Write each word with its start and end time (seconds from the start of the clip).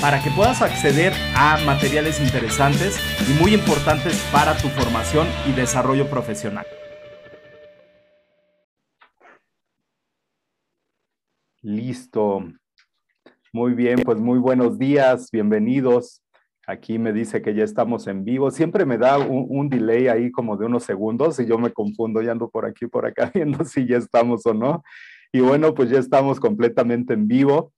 para 0.00 0.22
que 0.22 0.30
puedas 0.30 0.62
acceder 0.62 1.12
a 1.36 1.58
materiales 1.64 2.20
interesantes 2.20 2.98
y 3.28 3.40
muy 3.40 3.54
importantes 3.54 4.20
para 4.32 4.56
tu 4.56 4.68
formación 4.68 5.26
y 5.46 5.52
desarrollo 5.52 6.08
profesional. 6.08 6.66
Listo. 11.62 12.44
Muy 13.52 13.74
bien, 13.74 14.00
pues 14.04 14.18
muy 14.18 14.38
buenos 14.38 14.78
días, 14.78 15.28
bienvenidos. 15.30 16.22
Aquí 16.66 16.98
me 16.98 17.12
dice 17.12 17.42
que 17.42 17.54
ya 17.54 17.64
estamos 17.64 18.06
en 18.06 18.24
vivo. 18.24 18.50
Siempre 18.50 18.84
me 18.84 18.96
da 18.96 19.18
un, 19.18 19.68
delay 19.68 20.08
ahí 20.08 20.30
como 20.30 20.56
de 20.56 20.66
unos 20.66 20.84
segundos 20.84 21.38
y 21.38 21.46
yo 21.46 21.58
me 21.58 21.72
confundo 21.72 22.22
y 22.22 22.28
ando 22.28 22.48
por 22.48 22.64
aquí, 22.64 22.86
por 22.86 23.04
acá, 23.04 23.30
viendo 23.34 23.64
si 23.64 23.86
ya 23.86 23.96
estamos 23.96 24.46
o 24.46 24.54
no. 24.54 24.82
Y 25.32 25.40
bueno, 25.40 25.74
pues 25.74 25.90
ya 25.90 25.98
estamos 25.98 26.40
completamente 26.40 27.14
en 27.14 27.26
vivo. 27.28 27.72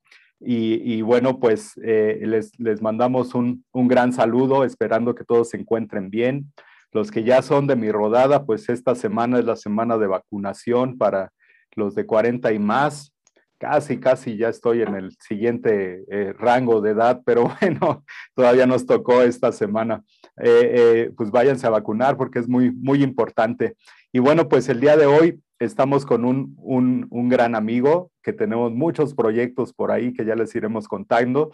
Y, 0.46 1.02
bueno, 1.02 1.40
pues 1.40 1.72
eh, 1.82 2.20
les, 2.22 2.58
les, 2.58 2.82
mandamos 2.82 3.34
un, 3.34 3.64
un, 3.72 3.88
gran 3.88 4.12
saludo, 4.12 4.64
esperando 4.64 5.14
que 5.14 5.24
todos 5.24 5.50
se 5.50 5.56
encuentren 5.56 6.10
bien. 6.10 6.52
Los 6.92 7.10
que 7.10 7.24
ya 7.24 7.42
son 7.42 7.66
de 7.66 7.76
mi 7.76 7.90
rodada, 7.90 8.44
pues 8.44 8.68
esta 8.68 8.94
semana 8.94 9.38
es 9.38 9.44
la 9.44 9.56
semana 9.56 9.98
de 9.98 10.06
vacunación 10.06 10.98
para 10.98 11.32
los 11.74 11.94
de 11.94 12.06
40 12.06 12.52
y 12.52 12.58
más 12.58 13.14
casi, 13.58 13.98
casi 13.98 14.36
ya 14.36 14.48
estoy 14.48 14.82
en 14.82 14.94
el 14.94 15.16
siguiente 15.20 16.04
eh, 16.10 16.34
rango 16.38 16.80
de 16.80 16.90
edad, 16.90 17.22
pero 17.24 17.50
bueno, 17.60 18.04
todavía 18.34 18.66
nos 18.66 18.86
tocó 18.86 19.22
esta 19.22 19.52
semana. 19.52 20.02
Eh, 20.42 21.10
pues 21.16 21.30
váyanse 21.30 21.66
a 21.66 21.70
vacunar 21.70 22.16
porque 22.16 22.40
es 22.40 22.48
muy, 22.48 22.70
muy 22.70 23.02
importante. 23.02 23.76
Y 24.12 24.18
bueno, 24.18 24.48
pues 24.48 24.68
el 24.68 24.80
día 24.80 24.96
de 24.96 25.06
hoy 25.06 25.40
estamos 25.64 26.06
con 26.06 26.24
un, 26.24 26.54
un, 26.58 27.06
un 27.10 27.28
gran 27.28 27.54
amigo 27.54 28.10
que 28.22 28.32
tenemos 28.32 28.72
muchos 28.72 29.14
proyectos 29.14 29.72
por 29.72 29.90
ahí 29.90 30.12
que 30.12 30.24
ya 30.24 30.34
les 30.34 30.54
iremos 30.54 30.88
contando. 30.88 31.52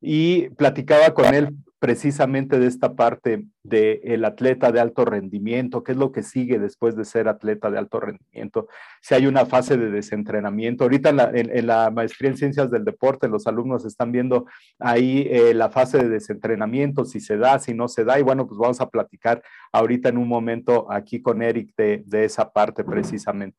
Y 0.00 0.48
platicaba 0.50 1.12
con 1.14 1.34
él 1.34 1.54
precisamente 1.80 2.58
de 2.58 2.66
esta 2.66 2.94
parte 2.94 3.46
del 3.62 4.24
atleta 4.26 4.70
de 4.70 4.80
alto 4.80 5.06
rendimiento, 5.06 5.82
qué 5.82 5.92
es 5.92 5.98
lo 5.98 6.12
que 6.12 6.22
sigue 6.22 6.58
después 6.58 6.94
de 6.94 7.06
ser 7.06 7.26
atleta 7.26 7.70
de 7.70 7.78
alto 7.78 8.00
rendimiento, 8.00 8.68
si 9.00 9.14
hay 9.14 9.26
una 9.26 9.46
fase 9.46 9.78
de 9.78 9.90
desentrenamiento. 9.90 10.84
Ahorita 10.84 11.08
en 11.32 11.66
la, 11.66 11.90
maestría 11.90 12.30
en 12.30 12.36
ciencias 12.36 12.70
del 12.70 12.84
deporte, 12.84 13.28
los 13.28 13.46
alumnos 13.46 13.86
están 13.86 14.12
viendo 14.12 14.44
ahí 14.78 15.26
eh, 15.30 15.54
la 15.54 15.70
fase 15.70 15.96
de 15.98 16.10
desentrenamiento, 16.10 17.06
si 17.06 17.18
se 17.18 17.38
da, 17.38 17.58
si 17.58 17.72
no 17.72 17.88
se 17.88 18.04
da, 18.04 18.18
y 18.18 18.22
bueno, 18.22 18.46
pues 18.46 18.58
vamos 18.58 18.82
a 18.82 18.90
platicar 18.90 19.42
ahorita 19.72 20.10
en 20.10 20.18
un 20.18 20.28
momento 20.28 20.92
aquí 20.92 21.22
con 21.22 21.40
Eric 21.42 21.74
de, 21.76 22.02
de 22.04 22.26
esa 22.26 22.52
parte 22.52 22.84
precisamente. 22.84 23.56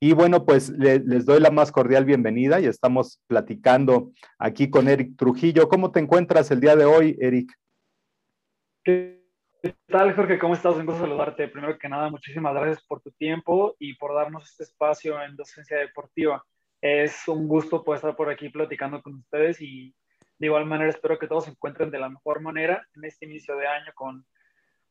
Y 0.00 0.12
bueno, 0.12 0.44
pues 0.44 0.70
les 0.70 1.26
doy 1.26 1.40
la 1.40 1.50
más 1.50 1.72
cordial 1.72 2.04
bienvenida 2.04 2.60
y 2.60 2.66
estamos 2.66 3.20
platicando 3.26 4.12
aquí 4.38 4.70
con 4.70 4.86
Eric 4.86 5.16
Trujillo. 5.16 5.68
¿Cómo 5.68 5.90
te 5.90 5.98
encuentras 5.98 6.52
el 6.52 6.60
día 6.60 6.76
de 6.76 6.84
hoy, 6.84 7.16
Eric? 7.20 7.52
¿Qué 8.84 9.20
tal, 9.88 10.14
Jorge? 10.14 10.38
¿Cómo 10.38 10.54
estás? 10.54 10.76
Un 10.76 10.86
gusto 10.86 11.00
saludarte. 11.00 11.48
Primero 11.48 11.76
que 11.76 11.88
nada, 11.88 12.10
muchísimas 12.10 12.54
gracias 12.54 12.86
por 12.86 13.00
tu 13.00 13.10
tiempo 13.10 13.74
y 13.80 13.96
por 13.96 14.14
darnos 14.14 14.48
este 14.48 14.62
espacio 14.62 15.20
en 15.20 15.34
Docencia 15.34 15.78
Deportiva. 15.78 16.44
Es 16.80 17.26
un 17.26 17.48
gusto 17.48 17.82
poder 17.82 17.96
estar 17.96 18.14
por 18.14 18.30
aquí 18.30 18.50
platicando 18.50 19.02
con 19.02 19.14
ustedes 19.14 19.60
y 19.60 19.92
de 20.38 20.46
igual 20.46 20.64
manera 20.66 20.90
espero 20.90 21.18
que 21.18 21.26
todos 21.26 21.46
se 21.46 21.50
encuentren 21.50 21.90
de 21.90 21.98
la 21.98 22.08
mejor 22.08 22.40
manera 22.40 22.86
en 22.94 23.04
este 23.04 23.26
inicio 23.26 23.56
de 23.56 23.66
año 23.66 23.90
con, 23.96 24.24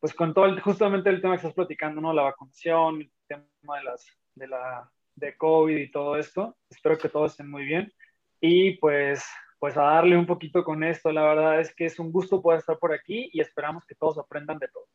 pues 0.01 0.13
con 0.13 0.34
todo 0.34 0.47
el, 0.47 0.59
justamente 0.59 1.09
el 1.09 1.22
tema 1.22 1.35
que 1.35 1.38
estás 1.38 1.53
platicando, 1.53 2.01
¿no? 2.01 2.12
La 2.12 2.23
vacunación, 2.23 3.03
el 3.03 3.12
tema 3.25 3.78
de, 3.78 3.84
las, 3.85 4.06
de 4.35 4.47
la 4.50 4.91
de 5.17 5.35
COVID 5.35 5.75
y 5.75 5.91
todo 5.91 6.16
esto. 6.16 6.55
Espero 6.69 6.97
que 6.97 7.09
todos 7.09 7.31
estén 7.31 7.50
muy 7.50 7.66
bien. 7.66 7.91
Y 8.39 8.78
pues, 8.78 9.25
pues 9.59 9.75
a 9.75 9.83
darle 9.83 10.17
un 10.17 10.25
poquito 10.25 10.63
con 10.63 10.83
esto, 10.83 11.11
la 11.11 11.23
verdad 11.23 11.59
es 11.59 11.75
que 11.75 11.85
es 11.85 12.00
un 12.00 12.11
gusto 12.11 12.41
poder 12.41 12.59
estar 12.59 12.78
por 12.78 12.94
aquí 12.94 13.29
y 13.33 13.41
esperamos 13.41 13.85
que 13.85 13.95
todos 13.95 14.17
aprendan 14.17 14.59
de 14.59 14.67
todos. 14.67 14.88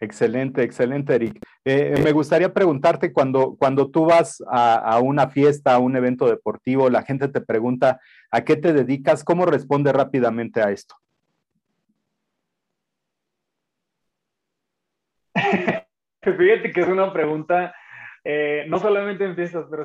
Excelente, 0.00 0.62
excelente, 0.62 1.14
Eric. 1.14 1.38
Eh, 1.64 1.94
me 2.02 2.12
gustaría 2.12 2.52
preguntarte, 2.52 3.12
cuando, 3.12 3.56
cuando 3.56 3.90
tú 3.90 4.06
vas 4.06 4.42
a, 4.48 4.76
a, 4.76 5.00
una 5.00 5.28
fiesta, 5.28 5.74
a 5.74 5.78
un 5.78 5.96
evento 5.96 6.28
deportivo, 6.28 6.88
la 6.88 7.02
gente 7.02 7.28
te 7.28 7.40
pregunta 7.40 8.00
a 8.30 8.42
qué 8.42 8.56
te 8.56 8.72
dedicas, 8.72 9.22
¿cómo 9.22 9.44
responde 9.44 9.92
rápidamente 9.92 10.62
a 10.62 10.70
esto? 10.70 10.96
Fíjate 16.22 16.72
que 16.72 16.80
es 16.80 16.88
una 16.88 17.12
pregunta 17.12 17.74
eh, 18.28 18.64
no 18.66 18.80
solamente 18.80 19.24
en 19.24 19.36
fiestas, 19.36 19.66
pero 19.70 19.84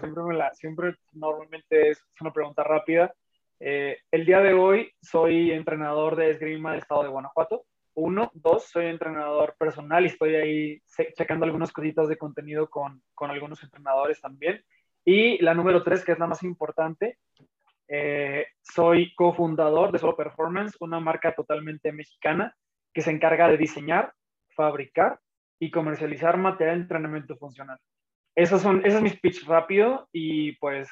siempre, 0.53 0.95
normalmente 1.13 1.91
es 1.91 2.03
una 2.19 2.33
pregunta 2.33 2.63
rápida. 2.63 3.13
Eh, 3.59 3.99
el 4.09 4.25
día 4.25 4.39
de 4.39 4.53
hoy 4.53 4.91
soy 4.99 5.51
entrenador 5.51 6.15
de 6.15 6.31
esgrima 6.31 6.71
del 6.71 6.79
estado 6.79 7.03
de 7.03 7.09
Guanajuato. 7.09 7.65
Uno, 7.93 8.31
dos, 8.33 8.65
soy 8.65 8.87
entrenador 8.87 9.53
personal 9.59 10.03
y 10.03 10.07
estoy 10.07 10.33
ahí 10.33 10.81
checando 11.15 11.45
algunas 11.45 11.71
cositas 11.71 12.07
de 12.07 12.17
contenido 12.17 12.67
con, 12.67 13.03
con 13.13 13.29
algunos 13.29 13.61
entrenadores 13.61 14.19
también. 14.19 14.63
Y 15.05 15.37
la 15.43 15.53
número 15.53 15.83
tres, 15.83 16.03
que 16.03 16.13
es 16.13 16.17
la 16.17 16.25
más 16.25 16.41
importante, 16.41 17.19
eh, 17.87 18.47
soy 18.63 19.13
cofundador 19.13 19.91
de 19.91 19.99
Solo 19.99 20.17
Performance, 20.17 20.77
una 20.79 20.99
marca 20.99 21.35
totalmente 21.35 21.91
mexicana 21.91 22.55
que 22.91 23.01
se 23.01 23.11
encarga 23.11 23.47
de 23.49 23.57
diseñar, 23.57 24.13
fabricar 24.55 25.19
y 25.59 25.69
comercializar 25.69 26.37
material 26.37 26.77
de 26.77 26.81
entrenamiento 26.81 27.37
funcional. 27.37 27.77
Esos 28.35 28.61
son, 28.61 28.85
ese 28.85 28.97
es 28.97 29.01
mi 29.03 29.09
speech 29.09 29.45
rápido 29.45 30.07
y 30.11 30.53
pues 30.53 30.89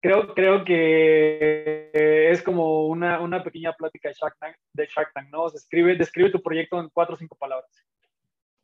creo, 0.00 0.34
creo 0.34 0.64
que 0.64 1.90
es 2.30 2.42
como 2.42 2.86
una, 2.86 3.20
una 3.20 3.42
pequeña 3.42 3.72
plática 3.74 4.08
de 4.08 4.14
Shark, 4.14 4.36
Tank, 4.38 4.56
de 4.72 4.86
Shark 4.86 5.12
Tank, 5.12 5.28
¿no? 5.30 5.48
describe, 5.50 5.96
describe 5.96 6.30
tu 6.30 6.42
proyecto 6.42 6.80
en 6.80 6.88
cuatro 6.92 7.14
o 7.14 7.18
cinco 7.18 7.36
palabras. 7.36 7.70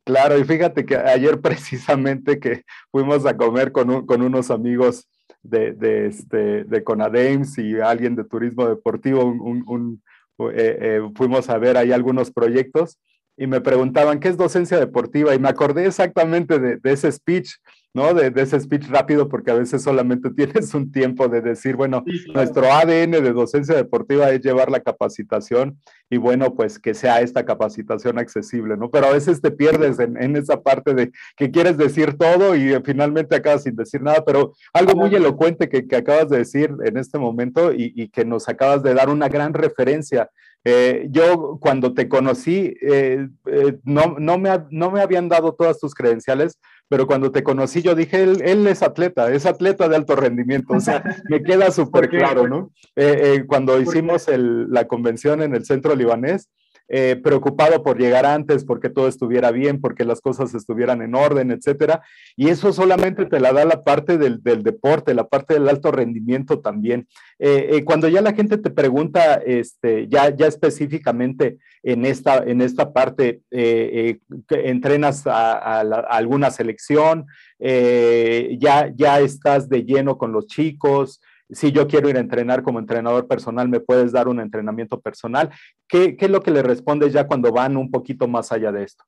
Claro, 0.05 0.37
y 0.37 0.43
fíjate 0.43 0.85
que 0.85 0.95
ayer 0.95 1.41
precisamente 1.41 2.39
que 2.39 2.63
fuimos 2.91 3.25
a 3.25 3.35
comer 3.35 3.71
con, 3.71 4.05
con 4.05 4.21
unos 4.21 4.51
amigos 4.51 5.09
de, 5.41 5.73
de, 5.73 6.07
este, 6.07 6.63
de 6.63 6.83
Conadems 6.83 7.57
y 7.57 7.79
alguien 7.79 8.15
de 8.15 8.23
turismo 8.23 8.67
deportivo, 8.67 9.25
un, 9.25 9.63
un, 9.67 10.03
eh, 10.51 10.77
eh, 10.81 11.01
fuimos 11.15 11.49
a 11.49 11.57
ver 11.57 11.77
ahí 11.77 11.91
algunos 11.91 12.31
proyectos 12.31 12.99
y 13.37 13.47
me 13.47 13.61
preguntaban, 13.61 14.19
¿qué 14.19 14.29
es 14.29 14.37
docencia 14.37 14.79
deportiva? 14.79 15.35
Y 15.35 15.39
me 15.39 15.49
acordé 15.49 15.85
exactamente 15.85 16.59
de, 16.59 16.77
de 16.77 16.91
ese 16.91 17.11
speech 17.11 17.51
¿no? 17.95 18.13
De, 18.13 18.31
ese 18.35 18.59
speech 18.59 18.89
rápido, 18.89 19.29
porque 19.29 19.51
a 19.51 19.55
veces 19.55 19.81
solamente 19.81 20.29
tienes 20.35 20.73
un 20.73 20.91
tiempo 20.91 21.27
de 21.29 21.41
decir, 21.41 21.75
bueno, 21.75 22.03
nuestro 22.33 22.71
ADN 22.71 23.11
de 23.11 23.33
docencia 23.33 23.73
deportiva 23.73 24.29
es 24.29 24.41
llevar 24.41 24.69
la 24.69 24.81
capacitación 24.81 25.79
y 26.09 26.17
bueno, 26.17 26.53
pues 26.53 26.77
que 26.77 26.93
sea 26.93 27.21
esta 27.21 27.45
capacitación 27.45 28.19
accesible, 28.19 28.77
¿no? 28.77 28.91
Pero 28.91 29.07
a 29.07 29.11
veces 29.11 29.41
te 29.41 29.49
pierdes 29.49 29.97
en, 29.99 30.35
esa 30.35 30.61
parte 30.61 30.93
de 30.93 31.11
que 31.37 31.49
quieres 31.49 31.77
decir 31.77 32.17
todo 32.17 32.55
y 32.55 32.75
finalmente 32.83 33.35
acabas 33.35 33.63
sin 33.63 33.75
decir 33.75 34.01
nada, 34.01 34.23
pero 34.25 34.53
algo 34.73 34.95
muy 34.95 35.15
elocuente 35.15 35.69
que, 35.69 35.95
acabas 35.95 36.29
de 36.29 36.39
decir 36.39 36.71
en 36.83 36.97
este 36.97 37.17
momento 37.17 37.71
y, 37.73 38.09
que 38.09 38.25
nos 38.25 38.49
acabas 38.49 38.83
de 38.83 38.93
dar 38.93 39.09
una 39.09 39.29
gran 39.29 39.53
referencia. 39.53 40.29
Eh, 40.67 41.07
yo 41.11 41.57
cuando 41.61 41.93
te 41.93 42.09
conocí, 42.09 42.75
eh, 42.81 43.27
eh, 43.45 43.77
no, 43.83 44.15
no, 44.19 44.37
me, 44.37 44.49
no 44.71 44.91
me 44.91 44.99
habían 44.99 45.29
dado 45.29 45.53
todas 45.53 45.79
tus 45.79 45.93
credenciales, 45.93 46.59
pero 46.87 47.07
cuando 47.07 47.31
te 47.31 47.43
conocí 47.43 47.81
yo 47.81 47.95
dije, 47.95 48.23
él, 48.23 48.41
él 48.43 48.67
es 48.67 48.83
atleta, 48.83 49.31
es 49.31 49.45
atleta 49.45 49.87
de 49.87 49.95
alto 49.95 50.15
rendimiento, 50.15 50.73
o 50.73 50.79
sea, 50.79 51.03
me 51.29 51.41
queda 51.41 51.71
súper 51.71 52.09
claro, 52.09 52.47
¿no? 52.47 52.71
Eh, 52.95 53.35
eh, 53.35 53.43
cuando 53.47 53.79
hicimos 53.79 54.27
el, 54.27 54.71
la 54.71 54.85
convención 54.87 55.41
en 55.41 55.55
el 55.55 55.65
centro 55.65 55.95
libanés, 55.95 56.49
eh, 56.87 57.19
preocupado 57.23 57.81
por 57.81 57.97
llegar 57.97 58.27
antes, 58.27 58.63
porque 58.63 58.91
todo 58.91 59.07
estuviera 59.07 59.49
bien, 59.49 59.81
porque 59.81 60.05
las 60.05 60.21
cosas 60.21 60.53
estuvieran 60.53 61.01
en 61.01 61.15
orden, 61.15 61.49
etcétera. 61.49 62.03
Y 62.35 62.49
eso 62.49 62.71
solamente 62.73 63.25
te 63.25 63.39
la 63.39 63.53
da 63.53 63.65
la 63.65 63.83
parte 63.83 64.19
del, 64.19 64.41
deporte, 64.43 65.15
la 65.15 65.27
parte 65.27 65.55
del 65.55 65.67
alto 65.67 65.91
rendimiento 65.91 66.59
también. 66.59 67.07
Eh, 67.39 67.69
eh, 67.71 67.83
cuando 67.83 68.07
ya 68.07 68.21
la 68.21 68.33
gente 68.33 68.59
te 68.59 68.69
pregunta, 68.69 69.35
este, 69.35 70.07
ya, 70.07 70.35
ya 70.35 70.45
específicamente 70.45 71.57
en 71.81 72.05
esta, 72.05 72.37
en 72.37 72.61
esta 72.61 72.93
parte, 72.93 73.41
entrenas 73.49 75.25
a, 75.25 75.79
alguna 75.79 76.51
selección, 76.51 77.25
ya, 77.59 78.91
ya 78.95 79.19
estás 79.21 79.69
de 79.69 79.83
lleno 79.83 80.17
con 80.17 80.31
los 80.31 80.47
chicos 80.47 81.19
si 81.49 81.71
yo 81.71 81.87
quiero 81.87 82.09
ir 82.09 82.17
a 82.17 82.21
entrenar 82.21 82.63
como 82.63 82.79
entrenador 82.79 83.27
personal, 83.27 83.69
me 83.69 83.79
puedes 83.79 84.11
dar 84.11 84.27
un 84.27 84.39
entrenamiento 84.39 84.99
personal. 84.99 85.49
¿Qué, 85.87 86.17
es 86.19 86.29
lo 86.29 86.41
que 86.41 86.51
le 86.51 86.63
respondes 86.63 87.13
ya 87.13 87.27
cuando 87.27 87.51
van 87.51 87.77
un 87.77 87.91
poquito 87.91 88.27
más 88.27 88.51
allá 88.51 88.71
de 88.71 88.83
esto? 88.83 89.03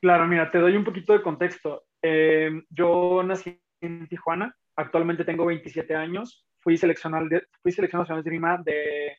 Claro, 0.00 0.26
mira, 0.26 0.50
te 0.50 0.58
doy 0.58 0.76
un 0.76 0.84
poquito 0.84 1.12
de 1.12 1.22
contexto. 1.22 1.84
Eh, 2.02 2.50
yo 2.70 3.22
nací 3.22 3.60
en 3.80 4.08
Tijuana, 4.08 4.54
actualmente 4.76 5.24
tengo 5.24 5.46
27 5.46 5.94
años, 5.94 6.46
fui 6.58 6.76
seleccionado, 6.76 7.26
fui 7.62 7.72
seleccionado 7.72 8.22
de 8.22 8.30
Rima 8.30 8.60
de, 8.64 9.16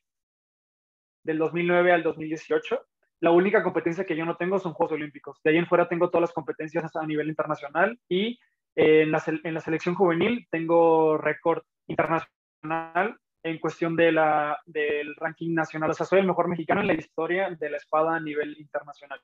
del 1.23 1.37
2009 1.37 1.91
al 1.93 2.03
2018. 2.03 2.79
La 3.21 3.31
única 3.31 3.63
competencia 3.63 4.05
que 4.05 4.15
yo 4.15 4.25
no 4.25 4.37
tengo 4.37 4.59
son 4.59 4.73
Juegos 4.73 4.93
Olímpicos. 4.93 5.39
De 5.43 5.51
ahí 5.51 5.57
en 5.57 5.65
fuera 5.65 5.87
tengo 5.87 6.09
todas 6.09 6.29
las 6.29 6.33
competencias 6.33 6.95
a 6.95 7.05
nivel 7.07 7.29
internacional 7.29 7.97
y 8.07 8.37
en 8.75 9.11
la, 9.11 9.23
en 9.25 9.53
la 9.55 9.59
selección 9.59 9.95
juvenil 9.95 10.45
tengo 10.51 11.17
récord 11.17 11.63
internacional 11.87 13.17
en 13.43 13.59
cuestión 13.59 13.95
de 13.95 14.11
la, 14.11 14.59
del 14.65 15.15
ranking 15.15 15.53
nacional. 15.53 15.91
O 15.91 15.93
sea, 15.93 16.05
soy 16.05 16.19
el 16.19 16.27
mejor 16.27 16.47
mexicano 16.47 16.81
en 16.81 16.87
la 16.87 16.93
historia 16.93 17.49
de 17.49 17.69
la 17.69 17.77
espada 17.77 18.15
a 18.15 18.19
nivel 18.19 18.57
internacional. 18.57 19.19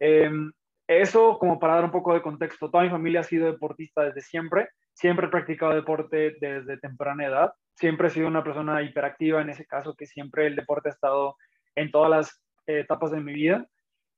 Em, 0.00 0.52
eso 0.86 1.38
como 1.38 1.58
para 1.58 1.74
dar 1.74 1.84
un 1.84 1.90
poco 1.90 2.14
de 2.14 2.22
contexto. 2.22 2.70
Toda 2.70 2.84
mi 2.84 2.90
familia 2.90 3.20
ha 3.20 3.24
sido 3.24 3.46
deportista 3.46 4.02
desde 4.02 4.22
siempre. 4.22 4.70
Siempre 4.94 5.26
he 5.26 5.30
practicado 5.30 5.74
deporte 5.74 6.36
desde 6.40 6.78
temprana 6.78 7.26
edad. 7.26 7.52
Siempre 7.74 8.08
he 8.08 8.10
sido 8.10 8.26
una 8.26 8.42
persona 8.42 8.82
hiperactiva 8.82 9.42
en 9.42 9.50
ese 9.50 9.66
caso, 9.66 9.94
que 9.94 10.06
siempre 10.06 10.46
el 10.46 10.56
deporte 10.56 10.88
ha 10.88 10.92
estado 10.92 11.36
en 11.74 11.90
todas 11.90 12.10
las 12.10 12.42
etapas 12.66 13.10
de 13.10 13.20
mi 13.20 13.34
vida. 13.34 13.66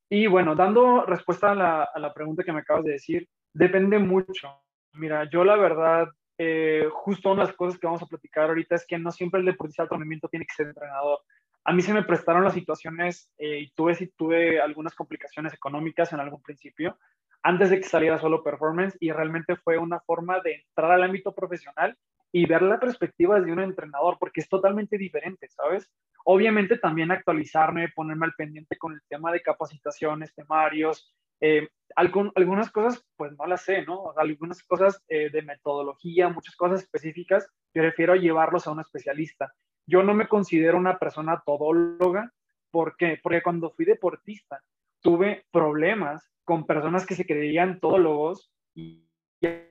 Y 0.08 0.26
bueno, 0.26 0.54
dando 0.54 1.04
respuesta 1.04 1.52
a 1.52 1.54
la, 1.54 1.82
a 1.82 1.98
la 1.98 2.12
pregunta 2.14 2.44
que 2.44 2.52
me 2.52 2.60
acabas 2.60 2.84
de 2.84 2.92
decir, 2.92 3.28
depende 3.52 3.98
mucho. 3.98 4.62
Mira, 4.92 5.28
yo 5.30 5.44
la 5.44 5.56
verdad 5.56 6.08
eh, 6.42 6.88
justo 6.90 7.30
una 7.30 7.42
de 7.42 7.48
las 7.48 7.56
cosas 7.56 7.78
que 7.78 7.86
vamos 7.86 8.02
a 8.02 8.06
platicar 8.06 8.48
ahorita 8.48 8.74
es 8.74 8.86
que 8.86 8.98
no 8.98 9.10
siempre 9.10 9.40
el 9.40 9.46
deportista 9.46 9.82
de 9.82 9.84
alto 9.84 9.96
rendimiento 9.96 10.26
tiene 10.28 10.46
que 10.46 10.54
ser 10.54 10.68
entrenador. 10.68 11.18
A 11.64 11.74
mí 11.74 11.82
se 11.82 11.92
me 11.92 12.02
prestaron 12.02 12.42
las 12.42 12.54
situaciones 12.54 13.30
eh, 13.36 13.58
y 13.58 13.70
tuve, 13.72 14.10
tuve 14.16 14.58
algunas 14.58 14.94
complicaciones 14.94 15.52
económicas 15.52 16.14
en 16.14 16.20
algún 16.20 16.40
principio, 16.40 16.96
antes 17.42 17.68
de 17.68 17.76
que 17.76 17.86
saliera 17.86 18.18
solo 18.18 18.42
performance, 18.42 18.96
y 19.00 19.12
realmente 19.12 19.54
fue 19.56 19.76
una 19.76 20.00
forma 20.00 20.40
de 20.40 20.54
entrar 20.54 20.92
al 20.92 21.02
ámbito 21.02 21.34
profesional 21.34 21.94
y 22.32 22.46
ver 22.46 22.62
la 22.62 22.80
perspectiva 22.80 23.38
desde 23.38 23.52
un 23.52 23.60
entrenador, 23.60 24.16
porque 24.18 24.40
es 24.40 24.48
totalmente 24.48 24.96
diferente, 24.96 25.46
¿sabes? 25.50 25.92
Obviamente 26.24 26.78
también 26.78 27.10
actualizarme, 27.10 27.90
ponerme 27.94 28.24
al 28.24 28.34
pendiente 28.34 28.78
con 28.78 28.94
el 28.94 29.02
tema 29.10 29.30
de 29.30 29.42
capacitaciones, 29.42 30.34
temarios, 30.34 31.14
eh, 31.40 31.68
algunas 31.96 32.70
cosas, 32.70 33.04
pues 33.16 33.32
no 33.36 33.46
las 33.46 33.62
sé, 33.62 33.82
¿no? 33.84 34.12
Algunas 34.16 34.62
cosas 34.62 35.02
eh, 35.08 35.30
de 35.30 35.42
metodología, 35.42 36.28
muchas 36.28 36.54
cosas 36.56 36.82
específicas, 36.82 37.48
yo 37.74 37.82
prefiero 37.82 38.14
llevarlos 38.14 38.66
a 38.66 38.70
un 38.70 38.80
especialista. 38.80 39.52
Yo 39.86 40.02
no 40.02 40.14
me 40.14 40.28
considero 40.28 40.78
una 40.78 40.98
persona 40.98 41.42
todóloga, 41.44 42.32
¿por 42.70 42.96
qué? 42.96 43.18
Porque 43.22 43.42
cuando 43.42 43.70
fui 43.70 43.84
deportista 43.84 44.62
tuve 45.02 45.46
problemas 45.50 46.30
con 46.44 46.66
personas 46.66 47.06
que 47.06 47.14
se 47.14 47.26
creían 47.26 47.80
todólogos 47.80 48.52
y, 48.74 49.06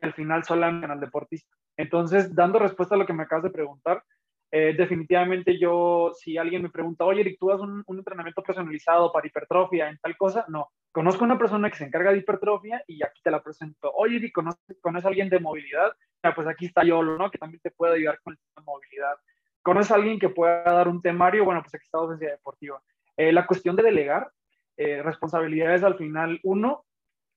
al 0.02 0.14
final 0.14 0.44
solamente 0.44 0.88
eran 0.88 1.00
deportista. 1.00 1.56
Entonces, 1.78 2.34
dando 2.34 2.58
respuesta 2.58 2.96
a 2.96 2.98
lo 2.98 3.06
que 3.06 3.14
me 3.14 3.24
acabas 3.24 3.44
de 3.44 3.52
preguntar, 3.52 4.04
eh, 4.52 4.74
definitivamente 4.76 5.60
yo, 5.60 6.12
si 6.16 6.38
alguien 6.38 6.64
me 6.64 6.70
pregunta, 6.70 7.06
oye, 7.06 7.22
Eric, 7.22 7.38
¿tú 7.40 7.50
das 7.50 7.60
un, 7.60 7.84
entrenamiento 7.88 8.42
personalizado 8.42 9.12
para 9.12 9.28
hipertrofia 9.28 9.90
en 9.90 9.98
tal 10.00 10.18
cosa? 10.18 10.46
No. 10.48 10.70
Conozco 10.92 11.24
una 11.24 11.38
persona 11.38 11.70
que 11.70 11.78
se 11.78 11.86
encarga 11.86 12.12
de 12.12 12.20
hipertrofia 12.20 12.84
y 12.88 13.04
aquí 13.04 13.22
te 13.24 13.30
la 13.30 13.44
presento. 13.44 13.92
Oye, 13.94 14.18
Eric, 14.18 14.34
¿conoces, 14.34 14.80
¿conoces 14.82 15.06
a 15.06 15.10
alguien 15.10 15.30
de 15.30 15.40
movilidad? 15.40 15.92
Ya, 16.24 16.34
pues 16.34 16.48
aquí 16.48 16.66
está 16.66 16.84
Yolo, 16.84 17.18
¿no? 17.18 17.30
Que 17.30 17.38
también 17.38 17.62
te 17.62 17.72
puede 17.72 17.98
ayudar 17.98 18.20
con 18.24 18.34
de 18.34 18.64
movilidad. 18.64 19.16
¿Conoces 19.62 19.92
a 19.92 19.96
alguien 19.96 20.20
que 20.20 20.30
pueda 20.30 20.64
dar 20.64 20.88
un 20.88 21.02
temario? 21.02 21.46
Bueno, 21.46 21.62
pues 21.62 21.76
aquí 21.76 21.86
está 21.86 22.00
Docencia 22.00 22.32
Deportiva. 22.32 22.82
Eh, 23.18 23.32
la 23.32 23.46
cuestión 23.46 23.76
de 23.76 23.84
delegar 23.84 24.32
eh, 24.78 25.04
responsabilidades 25.04 25.84
al 25.84 25.96
final, 25.96 26.40
uno, 26.44 26.86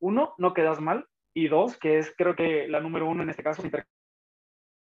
uno, 0.00 0.34
no 0.38 0.54
quedas 0.54 0.80
mal. 0.80 1.06
Y 1.34 1.48
dos, 1.48 1.76
que 1.76 1.98
es 1.98 2.14
creo 2.16 2.36
que 2.36 2.68
la 2.68 2.80
número 2.80 3.06
uno 3.06 3.22
en 3.22 3.30
este 3.30 3.42
caso, 3.42 3.62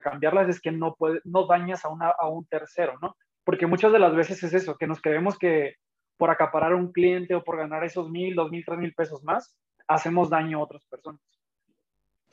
cambiarlas 0.04 0.50
es 0.50 0.62
que 0.62 0.72
no, 0.72 0.94
puede, 0.94 1.22
no 1.24 1.48
dañas 1.48 1.84
a, 1.86 1.90
a 1.90 2.28
un 2.28 2.46
tercero, 2.46 2.94
¿no? 3.02 3.16
Porque 3.44 3.66
muchas 3.66 3.92
de 3.92 4.00
las 4.00 4.16
veces 4.16 4.44
es 4.44 4.54
eso, 4.54 4.78
que 4.78 4.88
nos 4.88 5.02
creemos 5.02 5.40
que 5.40 5.76
por 6.18 6.30
acaparar 6.30 6.74
a 6.74 6.76
un 6.76 6.92
cliente 6.92 7.34
o 7.34 7.44
por 7.44 7.58
ganar 7.58 7.84
esos 7.84 8.10
mil, 8.10 8.36
dos 8.36 8.52
mil, 8.52 8.64
tres 8.66 8.78
mil 8.78 8.94
pesos 8.94 9.24
más, 9.24 9.56
hacemos 9.88 10.30
daño 10.30 10.60
a 10.60 10.64
otras 10.64 10.86
personas. 10.86 11.22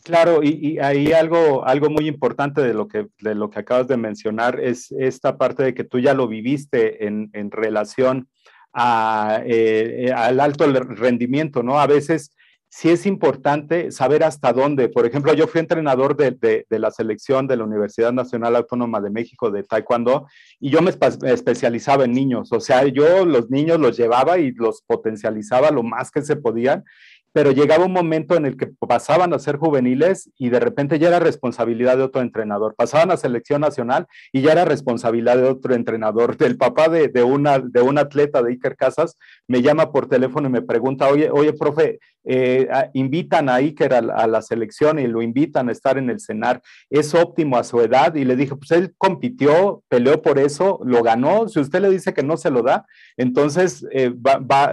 Claro, 0.03 0.43
y, 0.43 0.79
ahí 0.79 1.13
algo, 1.13 1.65
algo 1.67 1.91
muy 1.91 2.07
importante 2.07 2.63
de 2.63 2.73
lo, 2.73 2.89
que, 2.89 3.09
de 3.21 3.35
lo 3.35 3.51
que 3.51 3.61
acabas 3.61 3.87
de 3.87 3.97
mencionar 3.97 4.59
es 4.59 4.91
esta 4.93 5.37
parte 5.37 5.63
de 5.63 5.75
que 5.75 5.85
tú 5.85 5.99
ya 5.99 6.15
lo 6.15 6.27
viviste 6.27 7.07
en, 7.07 7.31
en 7.35 7.51
relación 7.51 8.29
a, 8.73 9.43
eh, 9.45 10.11
al 10.15 10.41
alto 10.41 10.67
rendimiento, 10.73 11.63
¿no? 11.63 11.81
A 11.81 11.87
veces 11.87 12.35
sí 12.71 12.89
es 12.89 13.05
importante 13.05 13.91
saber 13.91 14.23
hasta 14.23 14.53
dónde. 14.53 14.89
Por 14.89 15.05
ejemplo, 15.05 15.35
yo 15.35 15.49
fui 15.49 15.61
entrenador 15.61 16.17
de, 16.17 16.65
la 16.71 16.91
selección 16.91 17.47
de 17.47 17.57
la 17.57 17.65
Universidad 17.65 18.13
Nacional 18.13 18.57
Autónoma 18.57 19.01
de 19.01 19.11
México 19.11 19.51
de 19.51 19.65
Taekwondo 19.65 20.29
y 20.61 20.71
yo 20.71 20.81
me 20.81 20.91
especializaba 20.91 22.05
en 22.05 22.13
niños. 22.13 22.53
O 22.53 22.61
sea, 22.61 22.87
yo 22.87 23.27
los 23.27 23.51
niños 23.51 23.81
los 23.81 23.97
llevaba 23.97 24.39
y 24.39 24.53
los 24.53 24.83
potencializaba 24.83 25.71
lo 25.71 25.83
más 25.83 26.11
que 26.11 26.23
se 26.23 26.37
podían 26.37 26.85
pero 27.33 27.53
llegaba 27.53 27.85
un 27.85 27.93
momento 27.93 28.35
en 28.35 28.47
el 28.47 28.57
que 28.57 28.67
pasaban 28.67 29.33
a 29.33 29.39
ser 29.39 29.57
juveniles 29.57 30.31
y 30.37 30.49
de 30.49 30.59
repente 30.59 30.99
ya 30.99 31.09
era 31.09 31.21
responsabilidad 31.21 31.97
de 31.97 32.03
otro 32.03 32.23
entrenador. 32.23 32.75
Pasaban 32.75 33.11
a 33.11 33.17
selección 33.17 33.61
nacional 33.61 34.07
y 34.33 34.43
ya 34.43 34.53
era 34.53 34.65
responsabilidad 34.65 35.37
de 35.37 35.45
otro 35.45 35.75
entrenador. 35.75 36.37
El 36.41 36.57
papá 36.57 36.89
de, 36.89 37.23
una, 37.23 37.61
de 37.61 37.83
un 37.83 37.99
atleta 37.99 38.43
de 38.43 38.51
Iker 38.53 38.77
Casas 38.77 39.17
me 39.47 39.63
llama 39.63 39.93
por 39.93 40.09
teléfono 40.09 40.49
y 40.49 40.53
me 40.53 40.63
pregunta, 40.63 41.09
oye, 41.09 41.31
oye, 41.31 41.53
profe, 41.53 42.01
eh, 42.25 42.60
invitan 42.95 43.49
a 43.49 43.55
Iker 43.57 43.95
a, 43.95 44.27
la 44.27 44.43
selección 44.43 44.99
y 44.99 45.07
lo 45.07 45.23
invitan 45.23 45.69
a 45.69 45.73
estar 45.73 45.99
en 45.99 46.11
el 46.11 46.21
cenar. 46.21 46.63
¿Es 46.89 47.15
óptimo 47.15 47.57
a 47.57 47.65
su 47.65 47.81
edad? 47.81 48.15
Y 48.15 48.25
le 48.25 48.37
dije, 48.37 48.57
pues 48.57 48.71
él 48.73 48.95
compitió, 48.97 49.83
peleó 49.89 50.23
por 50.23 50.39
eso, 50.39 50.81
lo 50.85 51.03
ganó. 51.03 51.49
Si 51.49 51.61
usted 51.61 51.81
le 51.81 51.91
dice 51.91 52.15
que 52.15 52.23
no 52.23 52.37
se 52.37 52.51
lo 52.51 52.63
da, 52.63 52.87
entonces 53.17 53.87
eh, 53.93 54.11
va, 54.11 54.73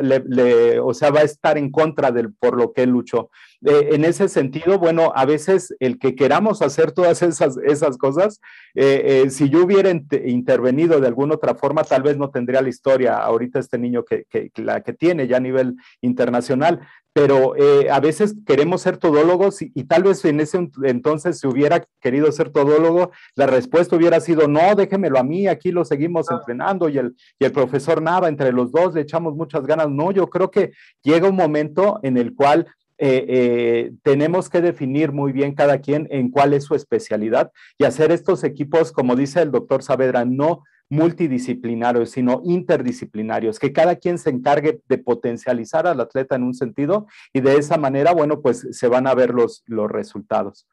o 0.84 0.94
sea, 0.94 1.12
va 1.12 1.20
a 1.20 1.24
estar 1.24 1.58
en 1.58 1.72
contra 1.72 2.12
del 2.12 2.34
por 2.34 2.58
lo 2.58 2.74
que 2.74 2.84
él 2.84 2.90
luchó. 2.92 3.30
Eh, 3.66 3.90
en 3.94 4.06
ese 4.06 4.30
sentido, 4.30 4.78
bueno, 4.78 5.12
a 5.16 5.26
veces 5.26 5.76
el 5.80 5.98
que 5.98 6.16
queramos 6.16 6.62
hacer 6.62 6.92
todas 6.92 7.24
esas, 7.24 7.58
esas 7.58 7.98
cosas, 7.98 8.40
eh, 8.76 9.24
eh, 9.26 9.30
si 9.32 9.50
yo 9.50 9.64
hubiera 9.64 9.90
intervenido 9.90 11.00
de 11.02 11.08
alguna 11.08 11.36
otra 11.36 11.56
forma, 11.56 11.84
tal 11.84 12.04
vez 12.04 12.18
no 12.18 12.30
tendría 12.30 12.62
la 12.62 12.70
historia 12.70 13.18
ahorita 13.18 13.60
este 13.60 13.80
niño 13.80 14.04
que, 14.06 14.26
que 14.30 14.52
la 14.58 14.82
que 14.82 14.94
tiene 14.94 15.28
ya 15.28 15.38
a 15.38 15.42
nivel 15.42 15.76
internacional, 16.02 16.82
pero 17.14 17.56
a 17.92 18.00
veces 18.00 18.36
queremos 18.46 18.84
ser 18.84 18.98
todólogos 18.98 19.64
y, 19.64 19.72
tal 19.86 20.04
vez 20.04 20.24
en 20.26 20.40
ese 20.40 20.70
entonces 20.84 21.40
si 21.40 21.48
hubiera 21.48 21.84
querido 22.00 22.32
ser 22.32 22.52
todólogo, 22.52 23.10
la 23.34 23.48
respuesta 23.48 23.96
hubiera 23.96 24.20
sido, 24.20 24.48
no, 24.48 24.76
déjemelo 24.76 25.18
a 25.18 25.24
mí, 25.24 25.48
aquí 25.48 25.72
lo 25.72 25.84
seguimos 25.84 26.30
entrenando 26.30 26.90
y 26.90 27.00
el, 27.00 27.16
y 27.40 27.46
el 27.46 27.52
profesor 27.52 28.04
Nava, 28.04 28.28
entre 28.28 28.52
los 28.52 28.72
dos 28.72 28.94
le 28.94 29.02
echamos 29.02 29.36
muchas 29.36 29.66
ganas. 29.66 29.90
No, 29.90 30.12
yo 30.12 30.30
creo 30.30 30.52
que 30.52 30.74
llega 31.02 31.28
un 31.28 31.36
momento 31.36 32.00
en 32.04 32.18
el 32.18 32.36
cual 32.36 32.68
eh, 32.98 33.26
eh, 33.28 33.92
tenemos 34.04 34.50
que 34.50 34.62
definir 34.62 35.12
muy 35.12 35.32
bien 35.32 35.54
cada 35.54 35.80
quien 35.80 36.08
en 36.10 36.30
cuál 36.30 36.54
es 36.54 36.64
su 36.64 36.76
especialidad 36.76 37.52
y 37.78 37.84
hacer 37.84 38.12
estos 38.12 38.44
equipos, 38.44 38.92
como 38.92 39.16
dice 39.16 39.42
el 39.42 39.52
doctor 39.52 39.84
Saavedra, 39.84 40.26
no 40.26 40.64
multidisciplinarios, 40.90 42.12
sino 42.12 42.42
interdisciplinarios, 42.46 43.60
que 43.60 43.74
cada 43.74 43.98
quien 43.98 44.18
se 44.18 44.30
encargue 44.30 44.82
de 44.88 44.98
potencializar 44.98 45.86
al 45.86 46.00
atleta 46.00 46.36
en 46.36 46.44
un 46.44 46.54
sentido 46.54 47.08
y 47.34 47.42
de 47.42 47.58
esa 47.58 47.78
manera, 47.78 48.14
bueno, 48.14 48.42
pues 48.42 48.68
se 48.72 48.88
van 48.88 49.08
a 49.08 49.14
ver 49.14 49.32
los, 49.32 49.64
los 49.68 49.92
resultados. 49.92 50.68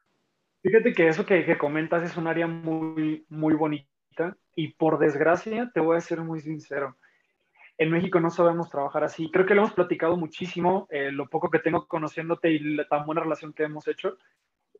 Fíjate 0.63 0.93
que 0.93 1.09
eso 1.09 1.25
que, 1.25 1.45
que 1.45 1.57
comentas 1.57 2.09
es 2.09 2.17
un 2.17 2.27
área 2.27 2.47
muy, 2.47 3.25
muy 3.29 3.53
bonita 3.53 3.85
y 4.55 4.69
por 4.73 4.97
desgracia, 4.99 5.69
te 5.73 5.79
voy 5.79 5.97
a 5.97 6.01
ser 6.01 6.21
muy 6.21 6.39
sincero, 6.39 6.95
en 7.77 7.91
México 7.91 8.19
no 8.19 8.29
sabemos 8.29 8.69
trabajar 8.69 9.03
así. 9.03 9.29
Creo 9.31 9.45
que 9.45 9.53
lo 9.53 9.61
hemos 9.61 9.73
platicado 9.73 10.15
muchísimo, 10.15 10.87
eh, 10.89 11.11
lo 11.11 11.27
poco 11.27 11.49
que 11.49 11.59
tengo 11.59 11.87
conociéndote 11.87 12.51
y 12.51 12.59
la 12.59 12.87
tan 12.87 13.05
buena 13.05 13.21
relación 13.21 13.53
que 13.53 13.63
hemos 13.63 13.87
hecho. 13.87 14.17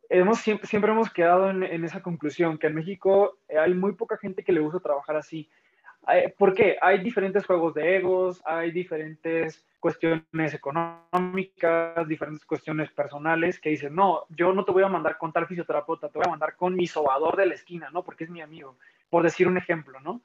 Hemos, 0.09 0.39
siempre, 0.39 0.91
hemos 0.91 1.11
quedado 1.11 1.49
en, 1.49 1.83
esa 1.83 2.01
conclusión, 2.01 2.57
que 2.57 2.67
en 2.67 2.75
México 2.75 3.39
hay 3.59 3.73
muy 3.73 3.93
poca 3.93 4.17
gente 4.17 4.43
que 4.43 4.51
le 4.51 4.59
gusta 4.59 4.79
trabajar 4.79 5.15
así. 5.15 5.49
¿Por 6.37 6.53
qué? 6.53 6.77
Hay 6.79 6.99
diferentes 6.99 7.43
juegos 7.43 7.73
de 7.73 7.97
egos, 7.97 8.39
hay 8.45 8.71
diferentes 8.71 9.65
cuestiones 9.79 10.53
económicas, 10.53 12.07
diferentes 12.07 12.45
cuestiones 12.45 12.91
personales 12.91 13.59
que 13.59 13.71
dicen, 13.71 13.95
no, 13.95 14.25
yo 14.29 14.53
no 14.53 14.63
te 14.63 14.71
voy 14.71 14.83
a 14.83 14.87
mandar 14.87 15.17
con 15.17 15.33
tal 15.33 15.47
fisioterapeuta, 15.47 16.09
te 16.09 16.19
voy 16.19 16.27
a 16.27 16.31
mandar 16.31 16.55
con 16.55 16.75
mi 16.75 16.85
sobador 16.85 17.35
de 17.35 17.47
la 17.47 17.55
esquina, 17.55 17.89
¿no? 17.91 18.03
Porque 18.03 18.25
es 18.25 18.29
mi 18.29 18.41
amigo, 18.41 18.77
por 19.09 19.23
decir 19.23 19.47
un 19.47 19.57
ejemplo, 19.57 19.99
¿no? 19.99 20.21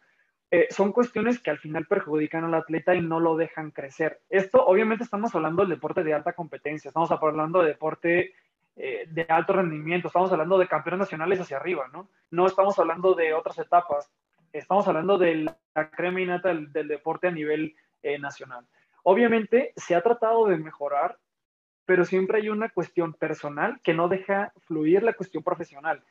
Eh, 0.52 0.66
son 0.70 0.90
cuestiones 0.92 1.40
que 1.40 1.50
al 1.50 1.58
final 1.58 1.86
perjudican 1.86 2.44
al 2.44 2.54
atleta 2.54 2.94
y 2.94 3.00
no 3.00 3.20
lo 3.20 3.36
dejan 3.36 3.70
crecer. 3.70 4.20
Esto, 4.28 4.64
obviamente, 4.66 5.04
estamos 5.04 5.32
hablando 5.34 5.62
del 5.62 5.70
deporte 5.70 6.02
de 6.02 6.12
alta 6.12 6.32
competencia, 6.32 6.88
estamos 6.88 7.10
hablando 7.12 7.62
de 7.62 7.68
deporte 7.68 8.34
eh, 8.74 9.06
de 9.08 9.26
alto 9.28 9.52
rendimiento, 9.52 10.08
estamos 10.08 10.32
hablando 10.32 10.58
de 10.58 10.66
campeones 10.66 11.00
nacionales 11.00 11.40
hacia 11.40 11.56
arriba, 11.56 11.86
¿no? 11.92 12.08
No 12.30 12.46
estamos 12.46 12.78
hablando 12.80 13.14
de 13.14 13.32
otras 13.32 13.58
etapas, 13.58 14.10
estamos 14.52 14.88
hablando 14.88 15.18
de 15.18 15.36
la 15.36 15.90
crema 15.90 16.38
del, 16.38 16.72
deporte 16.72 17.28
a 17.28 17.30
nivel 17.30 17.76
eh, 18.02 18.18
nacional. 18.18 18.66
Obviamente, 19.04 19.72
se 19.76 19.94
ha 19.94 20.02
tratado 20.02 20.46
de 20.46 20.56
mejorar, 20.56 21.18
pero 21.84 22.04
siempre 22.04 22.38
hay 22.38 22.48
una 22.48 22.70
cuestión 22.70 23.14
personal 23.14 23.80
que 23.82 23.94
no 23.94 24.08
deja 24.08 24.52
fluir 24.66 25.04
la 25.04 25.12
cuestión 25.12 25.44
profesional, 25.44 26.02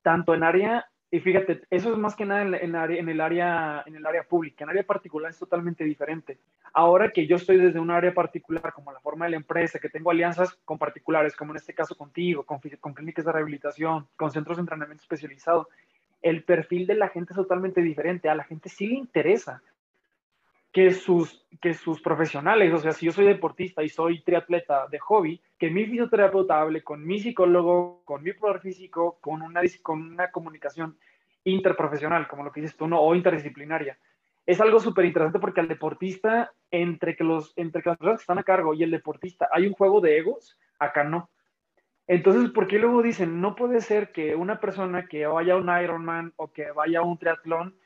tanto 0.00 0.34
en 0.34 0.44
área 0.44 0.86
y 1.14 1.20
fíjate, 1.20 1.60
eso 1.68 1.92
es 1.92 1.98
más 1.98 2.16
que 2.16 2.24
nada 2.24 2.40
en, 2.40 2.54
en, 2.54 3.08
el 3.10 3.20
área, 3.20 3.82
en 3.84 3.94
el 3.94 4.06
área 4.06 4.22
pública. 4.22 4.64
En 4.64 4.70
área 4.70 4.82
particular 4.82 5.30
es 5.30 5.38
totalmente 5.38 5.84
diferente. 5.84 6.38
Ahora 6.72 7.10
que 7.10 7.26
yo 7.26 7.36
estoy 7.36 7.58
desde 7.58 7.78
un 7.78 7.90
área 7.90 8.14
particular, 8.14 8.72
como 8.72 8.92
la 8.92 9.00
forma 9.00 9.26
de 9.26 9.32
la 9.32 9.36
empresa, 9.36 9.78
que 9.78 9.90
tengo 9.90 10.10
alianzas 10.10 10.54
con 10.64 10.78
particulares, 10.78 11.36
como 11.36 11.52
en 11.52 11.58
este 11.58 11.74
caso 11.74 11.94
contigo, 11.96 12.44
con, 12.44 12.60
con 12.80 12.94
clínicas 12.94 13.26
de 13.26 13.32
rehabilitación, 13.32 14.08
con 14.16 14.30
centros 14.30 14.56
de 14.56 14.62
entrenamiento 14.62 15.02
especializado, 15.02 15.68
el 16.22 16.44
perfil 16.44 16.86
de 16.86 16.94
la 16.94 17.10
gente 17.10 17.34
es 17.34 17.36
totalmente 17.36 17.82
diferente. 17.82 18.30
A 18.30 18.34
la 18.34 18.44
gente 18.44 18.70
sí 18.70 18.86
le 18.86 18.94
interesa 18.94 19.62
que 20.72 20.92
sus, 20.92 21.46
que 21.60 21.74
sus 21.74 22.00
profesionales, 22.00 22.72
o 22.72 22.78
sea, 22.78 22.92
si 22.92 23.06
yo 23.06 23.12
soy 23.12 23.26
deportista 23.26 23.82
y 23.82 23.90
soy 23.90 24.22
triatleta 24.22 24.86
de 24.88 24.98
hobby, 24.98 25.42
que 25.58 25.70
mi 25.70 25.84
fisioterapeuta 25.84 26.60
hable 26.60 26.82
con 26.82 27.04
mi 27.04 27.20
psicólogo, 27.20 28.02
con 28.04 28.22
mi 28.22 28.32
profesor 28.32 28.62
físico, 28.62 29.18
con 29.20 29.42
una, 29.42 29.60
con 29.82 30.00
una 30.00 30.30
comunicación 30.30 30.96
interprofesional, 31.44 32.26
como 32.26 32.44
lo 32.44 32.52
que 32.52 32.62
dices 32.62 32.76
tú, 32.76 32.88
¿no? 32.88 33.00
o 33.00 33.14
interdisciplinaria. 33.14 33.98
Es 34.46 34.60
algo 34.60 34.80
súper 34.80 35.04
interesante 35.04 35.38
porque 35.38 35.60
al 35.60 35.68
deportista, 35.68 36.52
entre 36.70 37.16
que, 37.16 37.22
los, 37.22 37.52
entre 37.56 37.82
que 37.82 37.90
las 37.90 37.98
personas 37.98 38.20
que 38.20 38.22
están 38.22 38.38
a 38.38 38.42
cargo 38.42 38.72
y 38.72 38.82
el 38.82 38.90
deportista, 38.90 39.48
hay 39.52 39.66
un 39.66 39.74
juego 39.74 40.00
de 40.00 40.16
egos, 40.16 40.58
acá 40.78 41.04
no. 41.04 41.30
Entonces, 42.06 42.50
¿por 42.50 42.66
qué 42.66 42.78
luego 42.78 43.02
dicen, 43.02 43.40
no 43.40 43.54
puede 43.54 43.80
ser 43.80 44.10
que 44.10 44.34
una 44.34 44.58
persona 44.58 45.06
que 45.06 45.26
vaya 45.26 45.54
a 45.54 45.56
un 45.56 45.70
Ironman 45.82 46.32
o 46.36 46.50
que 46.50 46.72
vaya 46.72 47.00
a 47.00 47.02
un 47.02 47.18
triatlón 47.18 47.76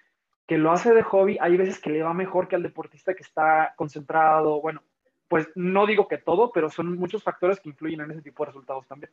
que 0.47 0.59
lo 0.59 0.73
hace 0.73 0.95
de 0.95 1.03
hobby, 1.03 1.39
hay 1.41 1.57
veces 1.57 1.81
que 1.81 1.91
le 1.91 2.03
va 2.03 2.15
mejor 2.15 2.49
que 2.49 2.57
al 2.57 2.63
deportista 2.63 3.15
que 3.15 3.23
está 3.23 3.75
concentrado. 3.77 4.61
Bueno, 4.61 4.83
pues 5.29 5.49
no 5.57 5.87
digo 5.87 6.07
que 6.07 6.19
todo, 6.19 6.53
pero 6.53 6.71
son 6.71 6.97
muchos 6.97 7.23
factores 7.23 7.61
que 7.61 7.69
influyen 7.69 8.01
en 8.01 8.13
ese 8.13 8.23
tipo 8.23 8.45
de 8.45 8.49
resultados 8.49 8.87
también. 8.87 9.11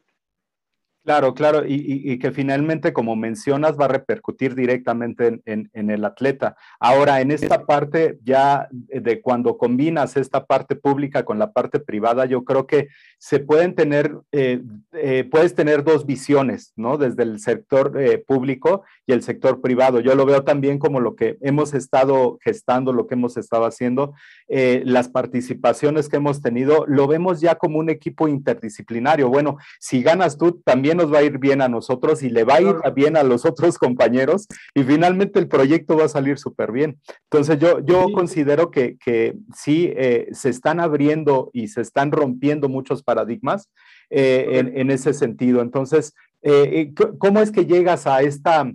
Claro, 1.04 1.34
claro, 1.34 1.64
y, 1.68 2.18
que 2.18 2.32
finalmente, 2.32 2.94
como 2.94 3.18
mencionas, 3.18 3.78
va 3.78 3.86
a 3.86 3.90
repercutir 3.90 4.56
directamente 4.56 5.42
en, 5.44 5.90
el 5.90 6.06
atleta. 6.06 6.56
Ahora, 6.80 7.20
en 7.20 7.32
esta 7.32 7.66
parte 7.66 8.20
ya 8.24 8.70
de 8.72 9.20
cuando 9.20 9.58
combinas 9.58 10.16
esta 10.16 10.46
parte 10.46 10.78
pública 10.78 11.26
con 11.26 11.40
la 11.40 11.52
parte 11.52 11.82
privada, 11.82 12.26
yo 12.26 12.46
creo 12.46 12.68
que 12.68 12.88
se 13.18 13.40
pueden 13.40 13.76
tener, 13.76 14.18
eh, 14.32 14.62
eh, 14.94 15.28
puedes 15.30 15.56
tener 15.56 15.84
dos 15.84 16.06
visiones, 16.06 16.72
¿no? 16.78 16.98
Desde 16.98 17.24
el 17.24 17.42
sector 17.42 18.00
eh, 18.00 18.20
público 18.26 18.84
y 19.06 19.12
el 19.12 19.24
sector 19.24 19.60
privado. 19.60 20.00
Yo 20.00 20.16
lo 20.16 20.26
veo 20.26 20.46
también 20.46 20.80
como 20.80 21.02
lo 21.02 21.18
que 21.18 21.38
hemos 21.42 21.74
estado 21.74 22.40
gestando, 22.42 22.94
lo 22.94 23.08
que 23.08 23.16
hemos 23.16 23.36
estado 23.36 23.66
haciendo, 23.66 24.14
las 24.48 25.10
participaciones 25.10 26.08
que 26.08 26.18
hemos 26.18 26.42
tenido, 26.42 26.86
lo 26.88 27.08
vemos 27.08 27.42
ya 27.42 27.56
como 27.56 27.80
un 27.80 27.90
equipo 27.90 28.28
interdisciplinario. 28.28 29.28
Bueno, 29.28 29.58
si 29.80 30.02
ganas 30.04 30.38
tú, 30.38 30.62
también 30.64 30.93
nos 30.96 31.14
va 31.14 31.20
a 31.20 31.24
ir 31.24 31.38
bien 31.38 31.62
a 31.62 31.70
nosotros 31.70 32.24
y 32.24 32.30
le 32.30 32.44
va 32.44 32.56
a 32.56 32.62
ir 32.62 32.76
bien 32.96 33.18
a 33.18 33.24
los 33.24 33.46
otros 33.46 33.78
compañeros 33.78 34.48
y 34.74 34.84
finalmente 34.84 35.40
el 35.40 35.48
proyecto 35.48 35.98
va 35.98 36.06
a 36.06 36.10
salir 36.10 36.38
súper 36.38 36.72
bien. 36.72 37.00
Entonces 37.30 37.60
yo, 37.60 37.80
yo 37.80 38.08
considero 38.14 38.72
que, 38.72 38.98
que 38.98 39.36
sí 39.56 39.92
eh, 39.96 40.28
se 40.32 40.50
están 40.50 40.80
abriendo 40.80 41.50
y 41.54 41.68
se 41.68 41.82
están 41.82 42.12
rompiendo 42.12 42.70
muchos 42.70 43.04
paradigmas 43.04 43.70
eh, 44.10 44.72
en, 44.76 44.92
ese 44.92 45.14
sentido. 45.14 45.62
Entonces, 45.62 46.14
eh, 46.44 46.94
¿cómo 47.18 47.40
es 47.40 47.52
que 47.52 47.66
llegas 47.66 48.06
a 48.06 48.22
esta, 48.22 48.72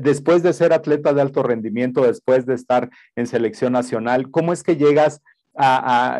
después 0.00 0.42
de 0.42 0.52
ser 0.52 0.72
atleta 0.72 1.12
de 1.12 1.20
alto 1.20 1.42
rendimiento, 1.42 2.02
después 2.02 2.46
de 2.46 2.54
estar 2.54 2.90
en 3.14 3.26
selección 3.26 3.74
nacional, 3.74 4.30
cómo 4.30 4.52
es 4.52 4.62
que 4.62 4.76
llegas 4.76 5.22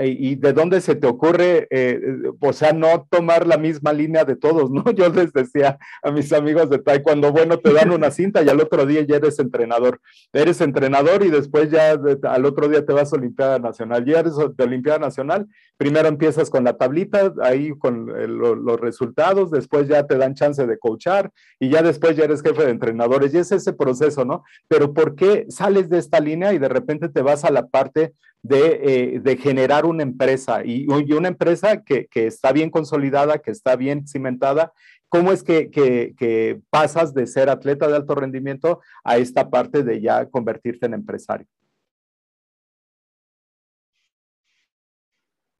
y 0.02 0.34
de 0.36 0.52
dónde 0.52 0.80
se 0.82 0.94
te 0.94 1.06
ocurre, 1.06 1.66
eh, 1.70 2.00
o 2.38 2.52
sea, 2.52 2.72
no 2.72 3.06
tomar 3.08 3.46
la 3.46 3.56
misma 3.56 3.92
línea 3.92 4.24
de 4.24 4.36
todos, 4.36 4.70
¿no? 4.70 4.84
Yo 4.92 5.08
les 5.08 5.32
decía 5.32 5.78
a 6.02 6.10
mis 6.10 6.32
amigos 6.32 6.68
de 6.68 6.78
taekwondo, 6.78 7.32
bueno, 7.32 7.58
te 7.58 7.72
dan 7.72 7.90
una 7.92 8.10
cinta 8.10 8.42
y 8.42 8.48
al 8.48 8.60
otro 8.60 8.84
día 8.84 9.02
ya 9.02 9.16
eres 9.16 9.38
entrenador. 9.38 10.00
Eres 10.32 10.60
entrenador 10.60 11.24
y 11.24 11.30
después 11.30 11.70
ya 11.70 11.92
al 11.92 12.44
otro 12.44 12.68
día 12.68 12.84
te 12.84 12.92
vas 12.92 13.12
a 13.12 13.16
Olimpiada 13.16 13.58
Nacional. 13.58 14.04
Ya 14.04 14.20
eres 14.20 14.34
de 14.36 14.64
Olimpiada 14.64 14.98
Nacional, 14.98 15.46
primero 15.78 16.08
empiezas 16.08 16.50
con 16.50 16.64
la 16.64 16.76
tablita, 16.76 17.32
ahí 17.42 17.70
con 17.78 18.10
eh, 18.10 18.28
los 18.28 18.80
resultados, 18.80 19.50
después 19.50 19.88
ya 19.88 20.06
te 20.06 20.18
dan 20.18 20.34
chance 20.34 20.66
de 20.66 20.78
coachar 20.78 21.30
y 21.58 21.70
ya 21.70 21.82
después 21.82 22.16
ya 22.16 22.24
eres 22.24 22.42
jefe 22.42 22.64
de 22.64 22.70
entrenadores. 22.70 23.32
Y 23.32 23.38
es 23.38 23.50
ese 23.50 23.72
proceso, 23.72 24.26
¿no? 24.26 24.44
Pero 24.68 24.92
¿por 24.92 25.14
qué 25.14 25.46
sales 25.48 25.88
de 25.88 25.98
esta 25.98 26.20
línea 26.20 26.52
y 26.52 26.58
de 26.58 26.68
repente 26.68 27.08
te 27.08 27.22
vas 27.22 27.44
a 27.44 27.50
la 27.50 27.66
parte 27.66 28.12
de, 28.42 29.20
eh, 29.24 29.36
generar 29.36 29.86
una 29.86 30.02
empresa 30.02 30.62
y, 30.64 30.86
una 30.86 31.28
empresa 31.28 31.82
que, 31.82 32.08
está 32.12 32.52
bien 32.52 32.70
consolidada, 32.70 33.38
que 33.38 33.52
está 33.52 33.76
bien 33.76 34.06
cimentada. 34.06 34.72
¿Cómo 35.08 35.32
es 35.32 35.42
que, 35.44 36.60
pasas 36.70 37.14
de 37.14 37.26
ser 37.26 37.48
atleta 37.48 37.86
de 37.86 37.96
alto 37.96 38.14
rendimiento 38.14 38.80
a 39.04 39.16
esta 39.16 39.48
parte 39.48 39.82
de 39.82 40.00
ya 40.00 40.26
convertirte 40.28 40.86
en 40.86 40.94
empresario? 40.94 41.46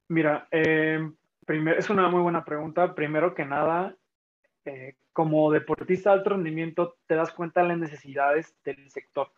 Mira, 0.09 0.47
eh, 0.51 1.09
es 1.77 1.89
una 1.89 2.09
muy 2.09 2.21
buena 2.21 2.43
pregunta. 2.43 2.93
Primero 2.93 3.33
que 3.33 3.45
nada, 3.45 3.95
eh, 4.65 4.95
como 5.13 5.51
deportista 5.51 6.11
de 6.11 6.17
alto 6.17 6.31
rendimiento, 6.31 6.97
te 7.07 7.15
das 7.15 7.31
cuenta 7.31 7.61
de 7.61 7.69
las 7.69 7.77
necesidades 7.77 8.55
del 8.63 8.91
sector 8.91 9.31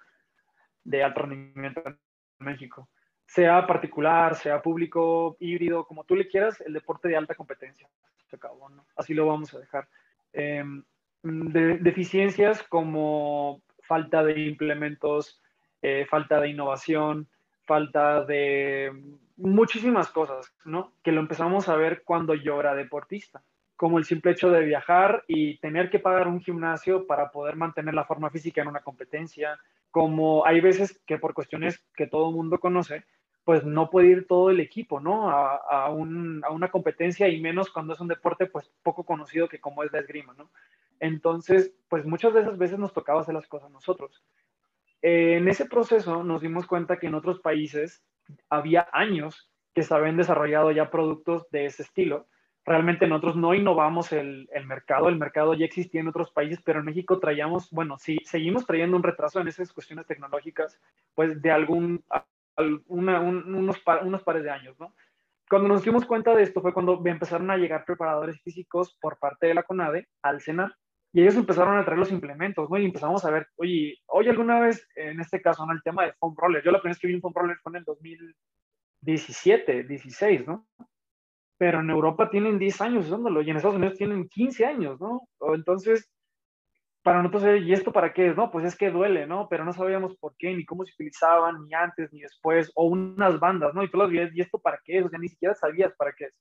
de 0.83 1.03
alto 1.03 1.21
rendimiento 1.21 1.81
en 1.85 1.97
México 2.39 2.89
sea 3.25 3.65
particular, 3.67 4.35
sea 4.35 4.61
público, 4.61 5.35
híbrido, 5.39 5.85
como 5.85 6.03
tú 6.03 6.15
le 6.15 6.27
quieras, 6.27 6.61
el 6.61 6.73
deporte 6.73 7.07
de 7.07 7.17
alta 7.17 7.35
competencia. 7.35 7.89
Se 8.27 8.35
acabó, 8.35 8.69
¿no? 8.69 8.85
Así 8.95 9.13
lo 9.13 9.25
vamos 9.27 9.53
a 9.53 9.59
dejar. 9.59 9.87
Em, 10.33 10.83
de, 11.23 11.77
deficiencias 11.77 12.63
como 12.63 13.61
falta 13.81 14.23
de 14.23 14.39
implementos, 14.41 15.41
eh, 15.81 16.05
falta 16.09 16.39
de 16.39 16.49
innovación, 16.49 17.27
falta 17.65 18.23
de 18.23 18.91
muchísimas 19.37 20.09
cosas, 20.09 20.53
¿no? 20.63 20.93
Que 21.03 21.11
lo 21.11 21.21
empezamos 21.21 21.67
a 21.67 21.75
ver 21.75 22.03
cuando 22.03 22.35
yo 22.35 22.59
era 22.59 22.75
deportista, 22.75 23.43
como 23.75 23.97
el 23.97 24.05
simple 24.05 24.31
hecho 24.31 24.49
de 24.49 24.63
viajar 24.63 25.23
y 25.27 25.57
tener 25.59 25.89
que 25.89 25.99
pagar 25.99 26.27
un 26.27 26.41
gimnasio 26.41 27.05
para 27.07 27.31
poder 27.31 27.55
mantener 27.55 27.93
la 27.93 28.05
forma 28.05 28.29
física 28.29 28.61
en 28.61 28.69
una 28.69 28.81
competencia, 28.81 29.59
como 29.91 30.45
hay 30.45 30.61
veces 30.61 31.01
que 31.05 31.17
por 31.17 31.33
cuestiones 31.33 31.83
que 31.95 32.07
todo 32.07 32.29
el 32.29 32.35
mundo 32.35 32.59
conoce, 32.59 33.03
pues 33.43 33.63
no 33.63 33.89
puede 33.89 34.07
ir 34.07 34.27
todo 34.27 34.49
el 34.49 34.59
equipo, 34.59 34.99
¿no? 34.99 35.29
A, 35.29 35.89
una 35.89 36.71
competencia 36.71 37.27
y 37.27 37.39
menos 37.39 37.69
cuando 37.69 37.93
es 37.93 37.99
un 37.99 38.07
deporte 38.07 38.47
pues 38.47 38.71
poco 38.81 39.05
conocido 39.05 39.47
que 39.47 39.59
como 39.59 39.83
es 39.83 39.91
la 39.91 39.99
esgrima, 39.99 40.33
¿no? 40.33 40.49
Entonces, 40.99 41.73
pues 41.89 42.05
muchas 42.05 42.33
de 42.33 42.41
esas 42.41 42.57
veces 42.57 42.79
nos 42.79 42.93
tocaba 42.93 43.21
hacer 43.21 43.35
las 43.35 43.47
cosas 43.47 43.69
nosotros. 43.71 44.23
en 45.01 45.47
ese 45.47 45.65
proceso 45.65 46.23
nos 46.23 46.41
dimos 46.41 46.65
cuenta 46.65 46.97
que 46.97 47.07
en 47.07 47.15
otros 47.15 47.39
países 47.39 48.03
había 48.49 48.87
años 48.91 49.51
que 49.75 49.83
se 49.83 49.93
habían 49.93 50.17
desarrollado 50.17 50.71
ya 50.71 50.89
productos 50.89 51.47
de 51.51 51.65
ese 51.65 51.83
estilo 51.83 52.27
realmente 52.65 53.07
nosotros 53.07 53.35
no 53.35 53.53
innovamos 53.53 54.11
el, 54.11 54.49
el, 54.51 54.65
mercado, 54.65 55.07
el 55.07 55.17
mercado 55.17 55.53
ya 55.53 55.65
existía 55.65 56.01
en 56.01 56.07
otros 56.07 56.31
países, 56.31 56.61
pero 56.63 56.79
en 56.79 56.85
México 56.85 57.19
traíamos, 57.19 57.69
bueno, 57.71 57.97
sí, 57.97 58.19
seguimos 58.25 58.65
trayendo 58.65 58.97
un 58.97 59.03
retraso 59.03 59.39
en 59.39 59.47
esas 59.47 59.71
cuestiones 59.71 60.07
tecnológicas, 60.07 60.79
pues 61.13 61.41
de 61.41 61.51
algún, 61.51 62.03
unos, 62.87 63.81
unos 63.85 64.23
pares 64.23 64.43
de 64.43 64.49
años, 64.49 64.79
¿no? 64.79 64.93
Cuando 65.47 65.67
nos 65.67 65.83
dimos 65.83 66.05
cuenta 66.05 66.33
de 66.33 66.41
esto 66.41 66.61
fue 66.61 66.73
cuando 66.73 66.99
empezaron 67.05 67.51
a 67.51 67.57
llegar 67.57 67.85
preparadores 67.85 68.41
físicos 68.41 68.97
por 68.99 69.19
parte 69.19 69.45
de 69.47 69.53
la 69.53 69.61
CONADE 69.63 70.07
al 70.23 70.41
CENAR. 70.41 70.75
Y 71.13 71.21
ellos 71.21 71.35
empezaron 71.35 71.77
a 71.77 71.85
traer 71.85 71.99
los 71.99 72.11
implementos, 72.11 72.69
¿no? 72.69 72.77
Y 72.77 72.85
empezamos 72.85 73.23
a 73.23 73.29
ver, 73.29 73.47
oye, 73.55 74.01
oye, 74.07 74.31
alguna 74.31 74.59
vez, 74.59 74.85
en 74.95 75.21
este 75.21 75.41
caso, 75.41 75.65
¿no? 75.65 75.71
El 75.71 75.83
tema 75.83 76.03
de 76.03 76.13
foam 76.13 76.35
roller. 76.35 76.63
Yo 76.63 76.71
la 76.71 76.79
primera 76.79 76.93
vez 76.93 76.99
que 76.99 77.07
vi 77.07 77.13
un 77.13 77.21
foam 77.21 77.33
roller 77.33 77.57
fue 77.63 77.69
en 77.71 77.77
el 77.77 77.83
2017, 77.85 79.83
16, 79.83 80.47
¿no? 80.47 80.67
Pero 81.57 81.79
en 81.79 81.89
Europa 81.89 82.29
tienen 82.29 82.59
10 82.59 82.81
años 82.81 83.07
usándolo 83.07 83.41
y 83.41 83.49
en 83.49 83.57
Estados 83.57 83.77
Unidos 83.77 83.97
tienen 83.97 84.27
15 84.27 84.65
años, 84.65 84.99
¿no? 84.99 85.21
Entonces, 85.53 86.09
para 87.05 87.21
nosotros, 87.21 87.61
¿y 87.61 87.71
esto 87.71 87.91
para 87.91 88.13
qué 88.13 88.29
es? 88.29 88.35
No, 88.35 88.49
pues 88.49 88.65
es 88.65 88.75
que 88.75 88.89
duele, 88.89 89.27
¿no? 89.27 89.47
Pero 89.47 89.63
no 89.63 89.73
sabíamos 89.73 90.17
por 90.17 90.35
qué, 90.37 90.53
ni 90.55 90.65
cómo 90.65 90.83
se 90.85 90.93
utilizaban, 90.93 91.63
ni 91.65 91.73
antes, 91.73 92.11
ni 92.11 92.21
después, 92.21 92.71
o 92.75 92.85
unas 92.85 93.39
bandas, 93.39 93.73
¿no? 93.75 93.83
Y 93.83 93.91
tú 93.91 93.97
las 93.97 94.09
veías, 94.09 94.35
¿y 94.35 94.41
esto 94.41 94.59
para 94.59 94.79
qué 94.83 94.97
es? 94.97 95.05
O 95.05 95.09
sea, 95.09 95.19
ni 95.19 95.29
siquiera 95.29 95.53
sabías 95.53 95.93
para 95.97 96.13
qué 96.13 96.25
es. 96.25 96.33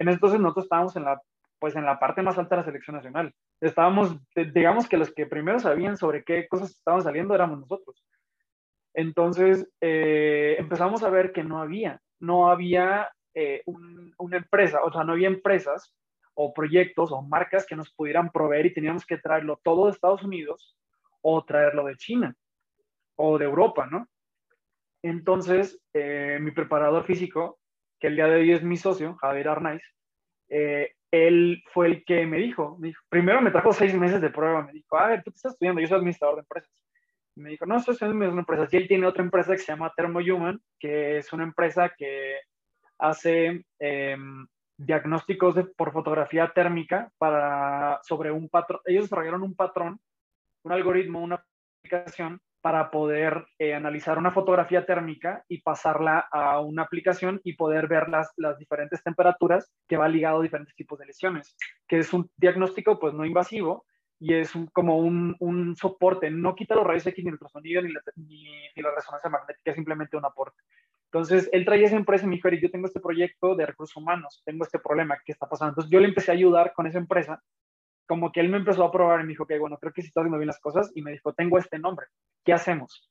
En 0.00 0.08
entonces 0.08 0.40
nosotros 0.40 0.64
estábamos 0.64 0.96
en 0.96 1.04
la, 1.04 1.20
pues 1.60 1.76
en 1.76 1.84
la 1.84 1.98
parte 1.98 2.22
más 2.22 2.36
alta 2.36 2.56
de 2.56 2.62
la 2.62 2.64
selección 2.66 2.96
nacional. 2.96 3.32
Estábamos, 3.60 4.16
digamos 4.34 4.88
que 4.88 4.96
los 4.96 5.12
que 5.12 5.26
primero 5.26 5.60
sabían 5.60 5.96
sobre 5.96 6.24
qué 6.24 6.48
cosas 6.48 6.70
estaban 6.70 7.02
saliendo 7.02 7.34
éramos 7.34 7.60
nosotros. 7.60 8.04
Entonces 8.94 9.68
eh, 9.80 10.56
empezamos 10.58 11.04
a 11.04 11.10
ver 11.10 11.32
que 11.32 11.44
no 11.44 11.60
había, 11.60 12.00
no 12.18 12.50
había 12.50 13.08
eh, 13.40 13.62
una 13.66 14.36
empresa, 14.36 14.82
o 14.82 14.90
sea, 14.90 15.04
no 15.04 15.12
había 15.12 15.28
empresas 15.28 15.94
o 16.34 16.52
proyectos 16.52 17.12
o 17.12 17.22
marcas 17.22 17.64
que 17.64 17.76
nos 17.76 17.92
pudieran 17.92 18.32
proveer 18.32 18.66
y 18.66 18.74
teníamos 18.74 19.06
que 19.06 19.16
traerlo 19.16 19.60
todo 19.62 19.86
de 19.86 19.92
Estados 19.92 20.24
Unidos 20.24 20.76
o 21.22 21.44
traerlo 21.44 21.84
de 21.84 21.94
China 21.94 22.34
o 23.14 23.38
de 23.38 23.44
Europa, 23.44 23.86
¿no? 23.86 24.08
Entonces, 25.04 25.80
eh, 25.94 26.38
mi 26.40 26.50
preparador 26.50 27.04
físico, 27.04 27.60
que 28.00 28.08
el 28.08 28.16
día 28.16 28.26
de 28.26 28.40
hoy 28.40 28.50
es 28.50 28.64
mi 28.64 28.76
socio, 28.76 29.14
Javier 29.20 29.48
Arnaiz, 29.50 29.82
eh, 30.48 30.94
él 31.12 31.62
fue 31.72 31.86
el 31.86 32.04
que 32.04 32.26
me 32.26 32.38
dijo, 32.38 32.76
primero 33.08 33.40
me 33.40 33.52
trajo 33.52 33.72
seis 33.72 33.94
meses 33.94 34.20
de 34.20 34.30
prueba, 34.30 34.64
me 34.64 34.72
dijo, 34.72 34.98
a 34.98 35.10
ver, 35.10 35.22
¿tú 35.22 35.30
qué 35.30 35.36
estás 35.36 35.52
estudiando? 35.52 35.80
Yo 35.80 35.86
soy 35.86 35.98
administrador 35.98 36.36
de 36.36 36.40
empresas. 36.40 36.84
me 37.36 37.50
dijo, 37.50 37.66
no, 37.66 37.76
estoy 37.76 37.92
estudiando 37.92 38.32
de 38.32 38.32
empresas. 38.32 38.74
Y 38.74 38.76
él 38.78 38.88
tiene 38.88 39.06
otra 39.06 39.22
empresa 39.22 39.52
que 39.52 39.58
se 39.58 39.70
llama 39.70 39.92
Thermohuman, 39.96 40.60
que 40.80 41.18
es 41.18 41.32
una 41.32 41.44
empresa 41.44 41.92
que 41.96 42.40
hace 42.98 43.64
em, 43.78 44.46
diagnósticos 44.76 45.56
por 45.76 45.92
fotografía 45.92 46.52
térmica 46.54 47.10
para, 47.18 48.00
sobre 48.02 48.30
un 48.30 48.48
patrón. 48.48 48.80
Ellos 48.84 49.04
desarrollaron 49.04 49.42
un 49.42 49.54
patrón, 49.54 50.00
un 50.62 50.72
algoritmo, 50.72 51.20
una 51.20 51.44
aplicación 51.80 52.40
para 52.60 52.90
poder 52.90 53.46
eh, 53.58 53.74
analizar 53.74 54.18
una 54.18 54.32
fotografía 54.32 54.84
térmica 54.84 55.44
y 55.48 55.62
pasarla 55.62 56.18
a 56.30 56.60
una 56.60 56.82
aplicación 56.82 57.40
y 57.44 57.54
poder 57.54 57.86
ver 57.86 58.08
las, 58.08 58.32
las 58.36 58.58
diferentes 58.58 59.02
temperaturas 59.02 59.70
que 59.86 59.96
va 59.96 60.08
ligado 60.08 60.40
a 60.40 60.42
diferentes 60.42 60.74
tipos 60.74 60.98
de 60.98 61.06
lesiones, 61.06 61.56
que 61.86 61.98
es 61.98 62.12
un 62.12 62.30
diagnóstico 62.36 62.98
pues 62.98 63.14
no 63.14 63.24
invasivo 63.24 63.86
y 64.20 64.34
es 64.34 64.52
como 64.72 64.98
un, 64.98 65.36
un, 65.38 65.76
soporte, 65.76 66.30
no 66.30 66.56
quita 66.56 66.74
los 66.74 66.84
rayos 66.84 67.06
X 67.06 67.24
ni 67.24 67.28
el 67.28 67.34
ultrasonido 67.34 67.82
ni 67.82 67.92
la, 67.92 68.00
ni, 68.16 68.44
ni 68.74 68.82
la 68.82 68.92
resonancia 68.94 69.30
magnética, 69.30 69.70
es 69.70 69.76
simplemente 69.76 70.16
un 70.16 70.24
aporte. 70.24 70.60
Entonces, 71.10 71.48
él 71.52 71.64
traía 71.64 71.86
esa 71.86 71.96
empresa 71.96 72.24
y 72.24 72.28
me 72.28 72.36
dijo, 72.36 72.50
yo 72.50 72.70
tengo 72.70 72.86
este 72.86 73.00
proyecto 73.00 73.54
de 73.54 73.64
recursos 73.64 73.96
humanos, 73.96 74.42
tengo 74.44 74.64
este 74.64 74.78
problema, 74.78 75.18
¿qué 75.24 75.32
está 75.32 75.48
pasando? 75.48 75.70
Entonces, 75.70 75.90
yo 75.90 76.00
le 76.00 76.08
empecé 76.08 76.30
a 76.30 76.34
ayudar 76.34 76.74
con 76.74 76.86
esa 76.86 76.98
empresa, 76.98 77.42
como 78.06 78.30
que 78.30 78.40
él 78.40 78.50
me 78.50 78.58
empezó 78.58 78.84
a 78.84 78.92
probar 78.92 79.20
y 79.20 79.22
me 79.22 79.30
dijo, 79.30 79.46
que 79.46 79.58
bueno, 79.58 79.78
creo 79.78 79.92
que 79.92 80.02
sí 80.02 80.08
está 80.08 80.20
haciendo 80.20 80.38
bien 80.38 80.48
las 80.48 80.60
cosas, 80.60 80.92
y 80.94 81.02
me 81.02 81.12
dijo, 81.12 81.32
tengo 81.32 81.56
este 81.56 81.78
nombre, 81.78 82.06
¿qué 82.44 82.52
hacemos? 82.52 83.10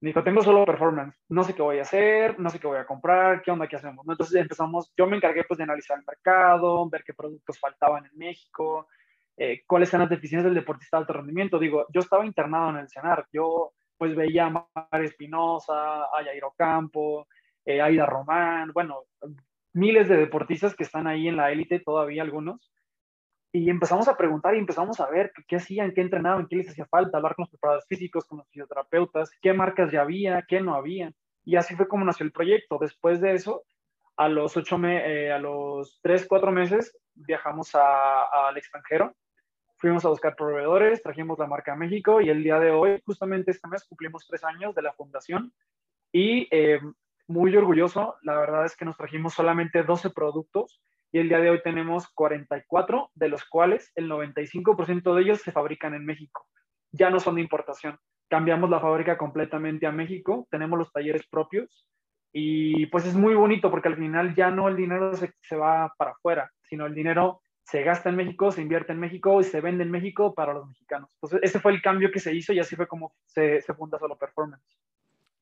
Me 0.00 0.10
dijo, 0.10 0.22
tengo 0.22 0.42
solo 0.42 0.64
performance, 0.64 1.16
no 1.28 1.42
sé 1.42 1.54
qué 1.54 1.60
voy 1.60 1.78
a 1.78 1.82
hacer, 1.82 2.38
no 2.38 2.48
sé 2.50 2.60
qué 2.60 2.68
voy 2.68 2.78
a 2.78 2.86
comprar, 2.86 3.42
qué 3.42 3.50
onda, 3.50 3.66
qué 3.66 3.76
hacemos. 3.76 4.06
Entonces 4.08 4.40
empezamos, 4.40 4.92
yo 4.96 5.08
me 5.08 5.16
encargué 5.16 5.42
pues 5.42 5.58
de 5.58 5.64
analizar 5.64 5.98
el 5.98 6.04
mercado, 6.06 6.88
ver 6.88 7.02
qué 7.02 7.14
productos 7.14 7.58
faltaban 7.58 8.06
en 8.06 8.16
México, 8.16 8.86
eh, 9.36 9.62
cuáles 9.66 9.88
eran 9.90 10.02
las 10.02 10.10
deficiencias 10.10 10.44
del 10.44 10.54
deportista 10.54 10.96
de 10.96 11.00
alto 11.00 11.14
rendimiento. 11.14 11.58
Digo, 11.58 11.86
yo 11.92 12.00
estaba 12.00 12.24
internado 12.24 12.70
en 12.70 12.76
el 12.76 12.88
CENAR, 12.88 13.26
yo 13.32 13.72
pues 13.98 14.14
veía 14.14 14.46
a 14.46 14.50
Mar 14.50 15.02
Espinosa, 15.02 16.04
a 16.04 16.24
Jairo 16.24 16.54
Campo, 16.56 17.26
eh, 17.64 17.82
Aida 17.82 18.06
Román, 18.06 18.72
bueno, 18.72 19.04
miles 19.72 20.08
de 20.08 20.16
deportistas 20.16 20.74
que 20.74 20.84
están 20.84 21.06
ahí 21.06 21.28
en 21.28 21.36
la 21.36 21.50
élite, 21.50 21.80
todavía 21.80 22.22
algunos. 22.22 22.72
Y 23.52 23.70
empezamos 23.70 24.08
a 24.08 24.16
preguntar 24.16 24.54
y 24.54 24.58
empezamos 24.58 25.00
a 25.00 25.08
ver 25.10 25.32
qué, 25.46 25.56
hacían, 25.56 25.92
qué 25.92 26.02
entrenaban, 26.02 26.46
qué 26.48 26.56
les 26.56 26.68
hacía 26.68 26.86
falta, 26.86 27.16
hablar 27.16 27.34
con 27.34 27.44
los 27.44 27.50
preparadores 27.50 27.86
físicos, 27.88 28.24
con 28.26 28.38
los 28.38 28.48
fisioterapeutas, 28.48 29.30
qué 29.42 29.52
marcas 29.52 29.90
ya 29.90 30.02
había, 30.02 30.44
qué 30.46 30.60
no 30.60 30.74
había. 30.74 31.12
Y 31.44 31.56
así 31.56 31.74
fue 31.74 31.88
como 31.88 32.04
nació 32.04 32.24
el 32.24 32.32
proyecto. 32.32 32.78
Después 32.78 33.20
de 33.20 33.32
eso, 33.34 33.64
a 34.16 34.28
los 34.28 34.56
ocho 34.56 34.78
eh, 34.84 35.32
a 35.32 35.38
los 35.38 35.98
tres, 36.02 36.26
cuatro 36.28 36.52
meses, 36.52 36.96
viajamos 37.14 37.74
al 37.74 38.56
extranjero 38.56 39.14
fuimos 39.78 40.04
a 40.04 40.08
buscar 40.08 40.36
proveedores, 40.36 41.02
trajimos 41.02 41.38
la 41.38 41.46
marca 41.46 41.72
a 41.72 41.76
México 41.76 42.20
y 42.20 42.28
el 42.28 42.42
día 42.42 42.58
de 42.58 42.70
hoy, 42.70 43.00
justamente 43.04 43.52
este 43.52 43.68
mes, 43.68 43.86
cumplimos 43.88 44.26
tres 44.26 44.44
años 44.44 44.74
de 44.74 44.82
la 44.82 44.92
fundación 44.92 45.52
y 46.12 46.48
eh, 46.50 46.80
muy 47.28 47.56
orgulloso, 47.56 48.16
la 48.22 48.36
verdad 48.36 48.64
es 48.64 48.76
que 48.76 48.84
nos 48.84 48.96
trajimos 48.96 49.34
solamente 49.34 49.82
12 49.82 50.10
productos 50.10 50.82
y 51.12 51.18
el 51.18 51.28
día 51.28 51.38
de 51.38 51.50
hoy 51.50 51.62
tenemos 51.62 52.08
44, 52.08 53.10
de 53.14 53.28
los 53.28 53.44
cuales 53.44 53.92
el 53.94 54.10
95% 54.10 55.14
de 55.14 55.22
ellos 55.22 55.40
se 55.40 55.52
fabrican 55.52 55.94
en 55.94 56.04
México. 56.04 56.46
Ya 56.90 57.10
no 57.10 57.20
son 57.20 57.36
de 57.36 57.42
importación. 57.42 57.98
Cambiamos 58.28 58.68
la 58.68 58.80
fábrica 58.80 59.16
completamente 59.16 59.86
a 59.86 59.92
México, 59.92 60.46
tenemos 60.50 60.78
los 60.78 60.92
talleres 60.92 61.26
propios 61.28 61.86
y 62.32 62.86
pues 62.86 63.06
es 63.06 63.14
muy 63.14 63.34
bonito 63.34 63.70
porque 63.70 63.88
al 63.88 63.96
final 63.96 64.34
ya 64.34 64.50
no 64.50 64.68
el 64.68 64.76
dinero 64.76 65.14
se, 65.14 65.32
se 65.40 65.56
va 65.56 65.92
para 65.96 66.10
afuera, 66.10 66.50
sino 66.62 66.84
el 66.84 66.94
dinero 66.94 67.40
se 67.70 67.82
gasta 67.82 68.08
en 68.08 68.16
México, 68.16 68.50
se 68.50 68.62
invierte 68.62 68.92
en 68.92 69.00
México 69.00 69.40
y 69.40 69.44
se 69.44 69.60
vende 69.60 69.84
en 69.84 69.90
México 69.90 70.34
para 70.34 70.54
los 70.54 70.66
mexicanos. 70.66 71.10
Entonces, 71.16 71.40
ese 71.42 71.60
fue 71.60 71.72
el 71.72 71.82
cambio 71.82 72.10
que 72.10 72.18
se 72.18 72.34
hizo 72.34 72.54
y 72.54 72.60
así 72.60 72.76
fue 72.76 72.86
como 72.86 73.12
se, 73.26 73.60
se 73.60 73.74
funda 73.74 73.98
Solo 73.98 74.16
Performance. 74.16 74.64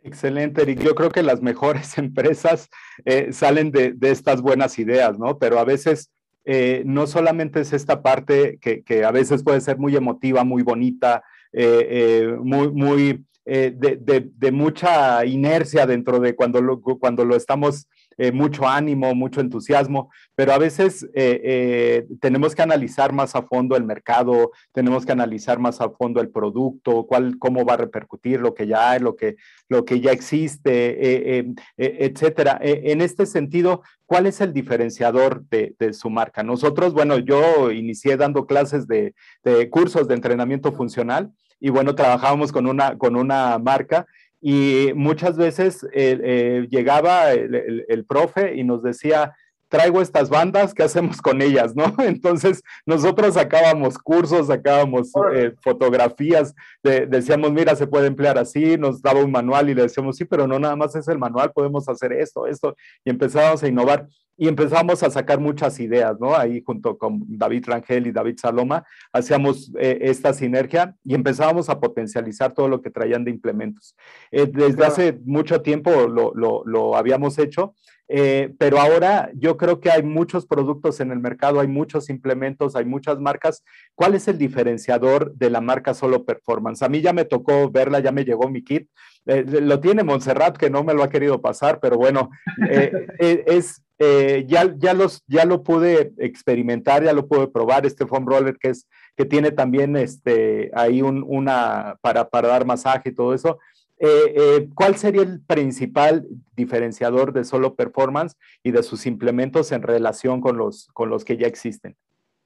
Excelente, 0.03 0.63
Eric. 0.63 0.81
Yo 0.81 0.97
creo 0.97 1.11
que 1.11 1.23
las 1.23 1.41
mejores 1.41 1.97
empresas 1.99 2.69
eh, 3.05 3.33
salen 3.33 3.71
de, 3.71 3.93
de, 3.93 4.11
estas 4.11 4.43
buenas 4.43 4.77
ideas, 4.81 5.19
¿no? 5.21 5.39
Pero 5.39 5.61
a 5.61 5.65
veces 5.65 6.11
eh, 6.45 6.83
no 6.85 7.07
solamente 7.07 7.61
es 7.61 7.73
esta 7.73 8.03
parte 8.03 8.59
que, 8.61 8.83
que, 8.83 9.05
a 9.05 9.13
veces 9.13 9.45
puede 9.45 9.61
ser 9.61 9.79
muy 9.79 9.95
emotiva, 9.95 10.43
muy 10.43 10.65
bonita, 10.65 11.23
eh, 11.53 12.37
muy, 12.41 12.73
muy 12.73 13.25
de, 13.45 13.71
de, 14.01 14.29
de, 14.37 14.51
mucha 14.51 15.25
inercia 15.25 15.87
dentro 15.87 16.19
de 16.19 16.35
cuando 16.35 16.61
lo, 16.61 16.81
cuando 16.81 17.25
lo 17.25 17.37
estamos 17.37 17.87
eh, 18.19 18.33
mucho 18.33 18.67
ánimo, 18.67 19.15
mucho 19.15 19.41
entusiasmo, 19.41 20.11
pero 20.35 20.53
a 20.53 20.59
veces 20.59 21.05
eh, 21.15 21.41
eh, 21.45 22.07
tenemos 22.21 22.55
que 22.55 22.63
analizar 22.63 23.13
más 23.13 23.37
a 23.37 23.43
fondo 23.43 23.77
el 23.77 23.85
mercado, 23.85 24.53
tenemos 24.73 25.05
que 25.05 25.13
analizar 25.13 25.59
más 25.59 25.83
a 25.83 25.91
fondo 25.91 26.21
el 26.21 26.31
producto, 26.31 27.05
cuál, 27.07 27.39
cómo 27.39 27.65
va 27.67 27.75
a 27.75 27.79
repercutir 27.79 28.41
lo 28.41 28.55
que 28.55 28.67
ya 28.67 28.91
hay, 28.91 29.01
lo 29.01 29.17
que, 29.17 29.37
lo 29.69 29.85
que 29.85 30.01
ya 30.01 30.13
existe, 30.13 31.57
etcétera. 31.77 32.59
en 32.63 33.03
este 33.03 33.27
sentido, 33.27 33.83
¿cuál 34.07 34.27
es 34.27 34.41
el 34.41 34.53
diferenciador 34.53 35.45
de, 35.51 35.75
de, 35.79 35.93
su 35.93 36.09
marca? 36.09 36.43
Nosotros, 36.43 36.95
bueno, 36.95 37.19
yo 37.19 37.71
inicié 37.71 38.17
dando 38.17 38.47
clases 38.47 38.87
de, 38.87 39.15
de 39.45 39.69
cursos 39.69 40.09
de 40.09 40.15
entrenamiento 40.15 40.73
funcional 40.73 41.33
y 41.61 41.71
bueno, 41.71 41.95
trabajábamos 41.95 42.53
con 42.53 42.67
una, 42.67 42.99
con 42.99 43.17
una 43.17 43.59
marca 43.59 44.07
y 44.41 44.93
muchas 44.95 45.37
veces 45.37 45.85
eh, 45.93 46.19
eh, 46.23 46.67
llegaba 46.71 47.33
el, 47.33 47.85
el, 47.89 48.05
profe 48.05 48.55
y 48.57 48.65
nos 48.65 48.83
decía, 48.83 49.35
traigo 49.69 50.01
estas 50.01 50.29
bandas, 50.29 50.75
¿qué 50.75 50.83
hacemos 50.83 51.21
con 51.21 51.43
ellas? 51.43 51.75
¿no? 51.75 51.95
Entonces 52.05 52.63
nosotros 52.85 53.35
sacábamos 53.35 53.99
cursos, 53.99 54.47
sacábamos 54.49 55.11
eh, 55.35 55.53
fotografías, 55.63 56.55
de, 56.83 57.07
decíamos, 57.07 57.53
mira, 57.53 57.75
se 57.77 57.87
puede 57.87 58.07
emplear 58.07 58.39
así, 58.39 58.77
nos 58.77 59.03
daba 59.03 59.25
un 59.25 59.31
manual 59.31 59.71
y 59.71 59.75
le 59.75 59.83
decíamos, 59.83 60.17
sí, 60.17 60.25
pero 60.25 60.47
no 60.47 60.59
nada 60.59 60.77
más 60.77 60.95
es 60.95 61.09
el 61.09 61.19
manual, 61.19 61.53
podemos 61.53 61.89
hacer 61.89 62.13
esto, 62.13 62.47
esto, 62.47 62.77
y 63.05 63.11
empezábamos 63.11 63.63
a 63.63 63.69
innovar 63.69 64.07
y 64.39 64.49
empezamos 64.49 65.03
a 65.03 65.11
sacar 65.11 65.41
muchas 65.41 65.81
ideas, 65.81 66.21
¿no? 66.21 66.37
Ahí 66.37 66.63
junto 66.65 66.99
con 66.99 67.25
David 67.27 67.65
Rangel 67.67 68.07
y 68.07 68.13
David 68.13 68.37
Saloma, 68.39 68.85
hacíamos 69.13 69.73
eh, 69.79 69.99
esta 70.03 70.35
sinergia 70.35 70.95
y 71.05 71.15
empezábamos 71.15 71.71
a 71.71 71.81
potencializar 71.81 72.53
todo 72.53 72.69
lo 72.69 72.83
que 72.83 72.91
traían 72.91 73.25
de 73.25 73.31
implementos. 73.31 73.97
Eh, 74.31 74.47
desde 74.47 74.85
hace 74.85 75.19
mucho 75.25 75.63
tiempo 75.63 75.91
lo, 75.91 76.35
lo, 76.35 76.63
lo 76.67 76.97
habíamos 76.97 77.39
hecho, 77.39 77.75
eh, 78.09 78.55
pero 78.59 78.79
ahora 78.79 79.31
yo 79.35 79.57
creo 79.57 79.81
que 79.81 79.91
hay 79.91 80.03
muchos 80.03 80.47
productos 80.47 81.01
en 81.01 81.11
el 81.11 81.19
mercado, 81.19 81.61
hay 81.61 81.69
muchos 81.69 82.09
implementos, 82.11 82.77
hay 82.77 82.85
muchas 82.85 83.19
marcas. 83.19 83.65
¿Cuál 83.95 84.15
es 84.15 84.29
el 84.29 84.39
diferenciador 84.39 85.35
de 85.35 85.51
la 85.51 85.61
marca 85.61 85.95
Solo 85.95 86.25
Performance? 86.25 86.83
A 86.83 86.89
mí 86.89 87.01
ya 87.01 87.13
me 87.13 87.25
tocó 87.25 87.71
verla, 87.71 88.01
ya 88.01 88.13
me 88.13 88.25
llegó 88.25 88.49
mi 88.49 88.63
kit. 88.63 88.89
lo 89.25 89.81
tiene 89.81 90.05
Montserrat, 90.05 90.57
que 90.57 90.71
no 90.71 90.85
me 90.85 90.95
lo 90.95 91.03
ha 91.03 91.11
querido 91.11 91.41
pasar, 91.41 91.81
pero 91.81 91.97
bueno, 91.97 92.31
es 93.19 93.83
eh, 93.99 94.45
ya, 94.47 94.75
ya, 94.77 94.93
los, 94.93 95.23
ya 95.27 95.47
lo 95.47 95.63
pude 95.63 96.13
experimentar, 96.19 97.03
ya 97.03 97.15
lo 97.15 97.27
pude 97.27 97.49
probar, 97.49 97.87
este 97.87 98.07
foam 98.07 98.27
roller 98.27 98.59
que, 98.59 98.69
es, 98.69 98.87
que 99.17 99.25
tiene 99.25 99.53
también 99.53 99.97
este, 99.97 100.71
ahí 100.75 101.01
un, 101.01 101.25
una 101.27 101.97
para, 102.03 102.29
para, 102.29 102.49
dar 102.49 102.67
masaje 102.67 103.09
y 103.09 103.15
todo 103.15 103.33
eso. 103.33 103.59
Eh, 103.99 104.35
eh, 104.37 104.69
¿Cuál 104.75 104.97
sería 104.97 105.23
el 105.23 105.41
principal 105.41 106.27
diferenciador 106.55 107.33
de 107.33 107.45
Solo 107.45 107.75
Performance 107.75 108.37
y 108.63 108.71
de 108.71 108.83
sus 108.83 109.07
implementos 109.07 109.73
en 109.73 109.83
relación 109.83 110.41
con 110.41 110.59
los, 110.59 110.89
con 110.93 111.09
los 111.09 111.25
que 111.25 111.37
ya 111.37 111.47
existen? 111.47 111.97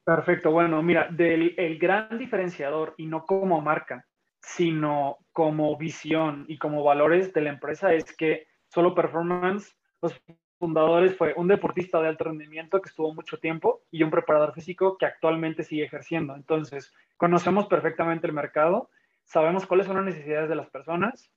Perfecto, 0.05 0.51
bueno, 0.51 0.83
mira, 0.83 1.09
el 1.19 1.79
gran 1.79 2.19
diferenciador 2.19 2.95
y 2.97 3.07
no 3.07 3.27
como 3.27 3.61
marca, 3.61 4.07
sino 4.41 5.19
como 5.33 5.77
visión 5.77 6.45
y 6.49 6.59
como 6.59 6.83
valores 6.83 7.33
de 7.33 7.43
la 7.43 7.51
empresa 7.51 7.93
es 7.93 8.17
que 8.17 8.47
Solo 8.69 8.95
Performance 8.95 9.77
pues, 9.99 10.21
fundadores 10.59 11.17
fue 11.17 11.35
un 11.37 11.49
deportista 11.49 12.01
de 12.01 12.09
alto 12.09 12.25
rendimiento 12.25 12.81
que 12.81 12.89
estuvo 12.89 13.15
mucho 13.15 13.39
tiempo 13.39 13.83
y 13.91 14.03
un 14.03 14.11
preparador 14.11 14.53
físico 14.53 14.97
que 14.99 15.07
actualmente 15.07 15.65
sigue 15.65 15.85
ejerciendo. 15.85 16.35
Entonces, 16.35 16.93
conocemos 17.17 17.67
perfectamente 17.67 18.27
el 18.27 18.33
mercado, 18.33 18.91
sabemos 19.25 19.67
cuáles 19.67 19.87
son 19.87 19.97
las 19.97 20.05
necesidades 20.05 20.49
de 20.49 20.57
las 20.57 20.69
personas. 20.71 21.31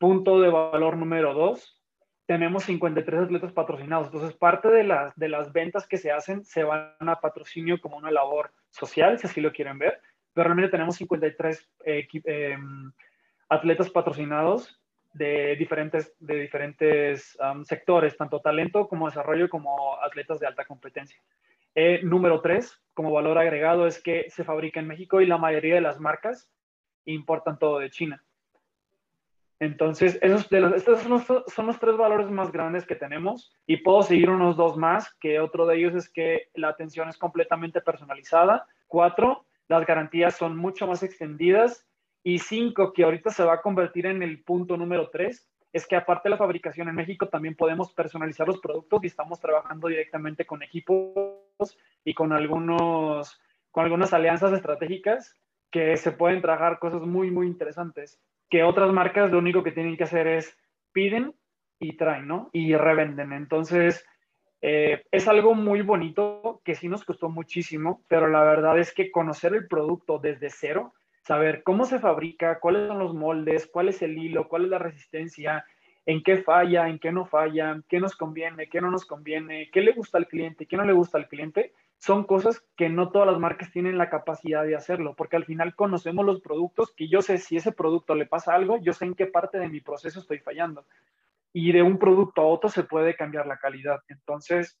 Punto 0.00 0.40
de 0.40 0.48
valor 0.48 0.96
número 0.96 1.34
dos, 1.34 1.78
tenemos 2.24 2.64
53 2.64 3.20
atletas 3.20 3.52
patrocinados. 3.52 4.06
Entonces, 4.06 4.32
parte 4.34 4.68
de 4.68 4.82
las, 4.82 5.14
de 5.14 5.28
las 5.28 5.52
ventas 5.52 5.86
que 5.86 5.98
se 5.98 6.10
hacen 6.10 6.42
se 6.42 6.64
van 6.64 6.94
a 7.00 7.20
patrocinio 7.20 7.78
como 7.82 7.98
una 7.98 8.10
labor 8.10 8.50
social, 8.70 9.18
si 9.18 9.26
así 9.26 9.42
lo 9.42 9.52
quieren 9.52 9.78
ver. 9.78 10.00
Pero 10.32 10.44
realmente 10.44 10.70
tenemos 10.70 10.96
53 10.96 11.68
eh, 11.84 12.08
em, 12.24 12.90
atletas 13.50 13.90
patrocinados 13.90 14.80
de 15.12 15.54
diferentes, 15.56 16.14
de 16.18 16.36
diferentes 16.36 17.36
sectores, 17.64 18.16
tanto 18.16 18.40
talento 18.40 18.88
como 18.88 19.04
desarrollo, 19.04 19.50
como 19.50 20.00
atletas 20.02 20.40
de 20.40 20.46
alta 20.46 20.64
competencia. 20.64 21.20
Eh, 21.74 22.00
número 22.02 22.40
tres, 22.40 22.80
como 22.94 23.12
valor 23.12 23.36
agregado, 23.36 23.86
es 23.86 24.02
que 24.02 24.30
se 24.30 24.44
fabrica 24.44 24.80
en 24.80 24.86
México 24.86 25.20
y 25.20 25.26
la 25.26 25.36
mayoría 25.36 25.74
de 25.74 25.82
las 25.82 26.00
marcas 26.00 26.50
importan 27.04 27.58
todo 27.58 27.80
de 27.80 27.90
China. 27.90 28.24
Entonces, 29.60 30.18
esos, 30.22 30.50
estos 30.50 31.02
son 31.02 31.10
los, 31.12 31.24
son 31.46 31.66
los, 31.66 31.78
tres 31.78 31.94
valores 31.98 32.30
más 32.30 32.50
grandes 32.50 32.86
que 32.86 32.96
tenemos 32.96 33.54
y 33.66 33.76
puedo 33.76 34.02
seguir 34.02 34.30
unos 34.30 34.56
dos 34.56 34.78
más, 34.78 35.12
que 35.20 35.38
otro 35.38 35.66
de 35.66 35.76
ellos 35.76 35.94
es 35.94 36.10
que 36.10 36.48
la 36.54 36.68
atención 36.68 37.10
es 37.10 37.18
completamente 37.18 37.82
personalizada. 37.82 38.66
Cuatro, 38.86 39.44
las 39.68 39.86
garantías 39.86 40.34
son 40.34 40.56
mucho 40.56 40.86
más 40.86 41.02
extendidas 41.02 41.86
y 42.22 42.38
cinco, 42.38 42.94
que 42.94 43.04
ahorita 43.04 43.30
se 43.30 43.44
va 43.44 43.54
a 43.54 43.60
convertir 43.60 44.06
en 44.06 44.22
el 44.22 44.42
punto 44.42 44.78
número 44.78 45.10
tres, 45.10 45.46
es 45.74 45.86
que 45.86 45.94
aparte 45.94 46.28
de 46.28 46.30
la 46.30 46.38
fabricación 46.38 46.88
en 46.88 46.94
México, 46.94 47.28
también 47.28 47.54
podemos 47.54 47.92
personalizar 47.92 48.46
los 48.46 48.60
productos 48.60 49.04
y 49.04 49.08
estamos 49.08 49.40
trabajando 49.40 49.88
directamente 49.88 50.46
con 50.46 50.62
equipos 50.62 51.78
y 52.02 52.14
con, 52.14 52.32
algunos, 52.32 53.38
con 53.70 53.84
algunas 53.84 54.14
alianzas 54.14 54.54
estratégicas 54.54 55.34
que 55.70 55.98
se 55.98 56.12
pueden 56.12 56.40
trabajar 56.40 56.78
cosas 56.78 57.02
muy, 57.02 57.30
muy 57.30 57.46
interesantes, 57.46 58.18
que 58.50 58.64
otras 58.64 58.92
marcas 58.92 59.30
lo 59.30 59.38
único 59.38 59.62
que 59.62 59.72
tienen 59.72 59.96
que 59.96 60.04
hacer 60.04 60.26
es 60.26 60.58
piden 60.92 61.34
y 61.78 61.96
traen, 61.96 62.26
¿no? 62.26 62.50
Y 62.52 62.74
revenden. 62.74 63.32
Entonces, 63.32 64.04
eh, 64.60 65.04
es 65.10 65.28
algo 65.28 65.54
muy 65.54 65.80
bonito 65.80 66.60
que 66.64 66.74
sí 66.74 66.88
nos 66.88 67.04
costó 67.04 67.30
muchísimo, 67.30 68.04
pero 68.08 68.28
la 68.28 68.42
verdad 68.42 68.78
es 68.78 68.92
que 68.92 69.10
conocer 69.10 69.54
el 69.54 69.66
producto 69.66 70.18
desde 70.18 70.50
cero 70.50 70.92
saber 71.22 71.62
cómo 71.62 71.84
se 71.84 71.98
fabrica, 71.98 72.58
cuáles 72.60 72.88
son 72.88 72.98
los 72.98 73.14
moldes, 73.14 73.68
cuál 73.72 73.88
es 73.88 74.02
el 74.02 74.18
hilo, 74.18 74.48
cuál 74.48 74.64
es 74.64 74.70
la 74.70 74.78
resistencia, 74.78 75.64
en 76.06 76.22
qué 76.22 76.38
falla, 76.38 76.88
en 76.88 76.98
qué 76.98 77.12
no 77.12 77.26
falla, 77.26 77.80
qué 77.88 78.00
nos 78.00 78.16
conviene, 78.16 78.68
qué 78.68 78.80
no 78.80 78.90
nos 78.90 79.04
conviene, 79.04 79.70
qué 79.70 79.80
le 79.80 79.92
gusta 79.92 80.18
al 80.18 80.26
cliente, 80.26 80.66
qué 80.66 80.76
no 80.76 80.84
le 80.84 80.92
gusta 80.92 81.18
al 81.18 81.28
cliente, 81.28 81.72
son 82.00 82.24
cosas 82.24 82.64
que 82.76 82.88
no 82.88 83.10
todas 83.10 83.28
las 83.28 83.38
marcas 83.38 83.70
tienen 83.70 83.98
la 83.98 84.08
capacidad 84.08 84.64
de 84.64 84.74
hacerlo, 84.74 85.14
porque 85.14 85.36
al 85.36 85.44
final 85.44 85.74
conocemos 85.74 86.24
los 86.24 86.40
productos 86.40 86.94
que 86.96 87.08
yo 87.08 87.20
sé 87.20 87.36
si 87.36 87.56
ese 87.56 87.72
producto 87.72 88.14
le 88.14 88.24
pasa 88.24 88.54
algo, 88.54 88.78
yo 88.80 88.94
sé 88.94 89.04
en 89.04 89.14
qué 89.14 89.26
parte 89.26 89.58
de 89.58 89.68
mi 89.68 89.82
proceso 89.82 90.20
estoy 90.20 90.38
fallando. 90.38 90.86
Y 91.52 91.72
de 91.72 91.82
un 91.82 91.98
producto 91.98 92.40
a 92.40 92.46
otro 92.46 92.70
se 92.70 92.84
puede 92.84 93.16
cambiar 93.16 93.46
la 93.46 93.58
calidad. 93.58 94.00
Entonces, 94.08 94.80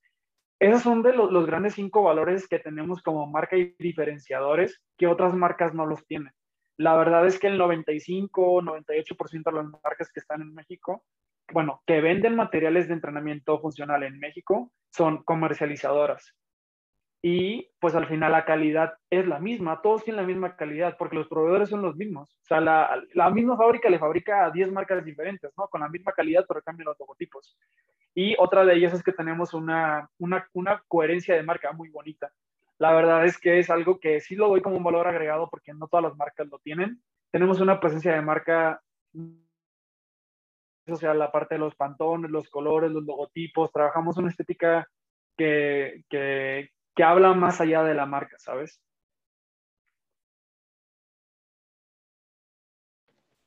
esos 0.58 0.82
son 0.82 1.02
de 1.02 1.12
los, 1.12 1.46
grandes 1.46 1.74
cinco 1.74 2.02
valores 2.02 2.48
que 2.48 2.58
tenemos 2.58 3.02
como 3.02 3.26
marca 3.26 3.54
y 3.58 3.74
diferenciadores 3.78 4.80
que 4.96 5.06
otras 5.06 5.34
marcas 5.34 5.74
no 5.74 5.84
los 5.84 6.06
tienen. 6.06 6.32
La 6.78 6.96
verdad 6.96 7.26
es 7.26 7.38
que 7.38 7.48
el 7.48 7.58
95, 7.58 8.62
98% 8.62 9.44
de 9.44 9.52
las 9.52 9.66
marcas 9.66 10.10
que 10.10 10.20
están 10.20 10.40
en 10.40 10.54
México, 10.54 11.04
bueno, 11.52 11.82
que 11.86 12.00
venden 12.00 12.34
materiales 12.34 12.88
de 12.88 12.94
entrenamiento 12.94 13.60
funcional 13.60 14.04
en 14.04 14.18
México, 14.18 14.72
son 14.90 15.22
comercializadoras 15.22 16.34
y 17.22 17.68
pues 17.78 17.94
al 17.94 18.06
final 18.06 18.32
la 18.32 18.46
calidad 18.46 18.94
es 19.10 19.26
la 19.26 19.38
misma, 19.38 19.82
todos 19.82 20.04
tienen 20.04 20.22
la 20.22 20.26
misma 20.26 20.56
calidad 20.56 20.96
porque 20.98 21.16
los 21.16 21.28
proveedores 21.28 21.68
son 21.68 21.82
los 21.82 21.96
mismos. 21.96 22.32
O 22.42 22.44
sea, 22.44 22.60
la, 22.60 23.02
la 23.12 23.30
misma 23.30 23.56
fábrica 23.56 23.90
le 23.90 23.98
fabrica 23.98 24.46
a 24.46 24.50
10 24.50 24.72
marcas 24.72 25.04
diferentes, 25.04 25.52
¿no? 25.56 25.68
Con 25.68 25.82
la 25.82 25.88
misma 25.88 26.12
calidad, 26.12 26.46
pero 26.48 26.62
cambian 26.62 26.86
los 26.86 26.98
logotipos. 26.98 27.56
Y 28.14 28.34
otra 28.38 28.64
de 28.64 28.74
ellas 28.74 28.94
es 28.94 29.02
que 29.02 29.12
tenemos 29.12 29.52
una, 29.52 30.08
una, 30.18 30.48
una 30.54 30.82
coherencia 30.88 31.34
de 31.34 31.42
marca 31.42 31.72
muy 31.72 31.90
bonita. 31.90 32.32
La 32.78 32.94
verdad 32.94 33.26
es 33.26 33.38
que 33.38 33.58
es 33.58 33.68
algo 33.68 34.00
que 34.00 34.20
sí 34.20 34.34
lo 34.34 34.48
doy 34.48 34.62
como 34.62 34.78
un 34.78 34.84
valor 34.84 35.06
agregado 35.06 35.48
porque 35.50 35.74
no 35.74 35.86
todas 35.86 36.04
las 36.04 36.16
marcas 36.16 36.48
lo 36.48 36.58
tienen. 36.60 37.02
Tenemos 37.30 37.60
una 37.60 37.78
presencia 37.78 38.14
de 38.14 38.22
marca, 38.22 38.82
o 40.88 40.96
sea, 40.96 41.12
la 41.12 41.30
parte 41.30 41.56
de 41.56 41.58
los 41.58 41.74
pantones, 41.74 42.30
los 42.30 42.48
colores, 42.48 42.90
los 42.90 43.04
logotipos, 43.04 43.70
trabajamos 43.70 44.16
una 44.16 44.30
estética 44.30 44.88
que, 45.36 46.04
que, 46.08 46.70
que 47.00 47.04
habla 47.04 47.32
más 47.32 47.62
allá 47.62 47.82
de 47.82 47.94
la 47.94 48.04
marca, 48.04 48.36
¿sabes? 48.38 48.78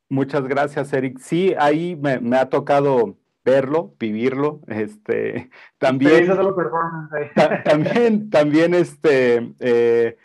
Muchas 0.09 0.47
gracias, 0.47 0.91
Eric. 0.91 1.19
Sí, 1.19 1.53
ahí 1.59 1.95
me, 1.95 2.35
ha 2.35 2.49
tocado 2.49 3.15
verlo, 3.45 3.93
vivirlo, 3.99 4.61
este, 4.65 5.51
también, 5.77 6.27
también, 7.63 8.29
también, 8.31 8.73
este, 8.73 9.53
eh, 9.59 10.17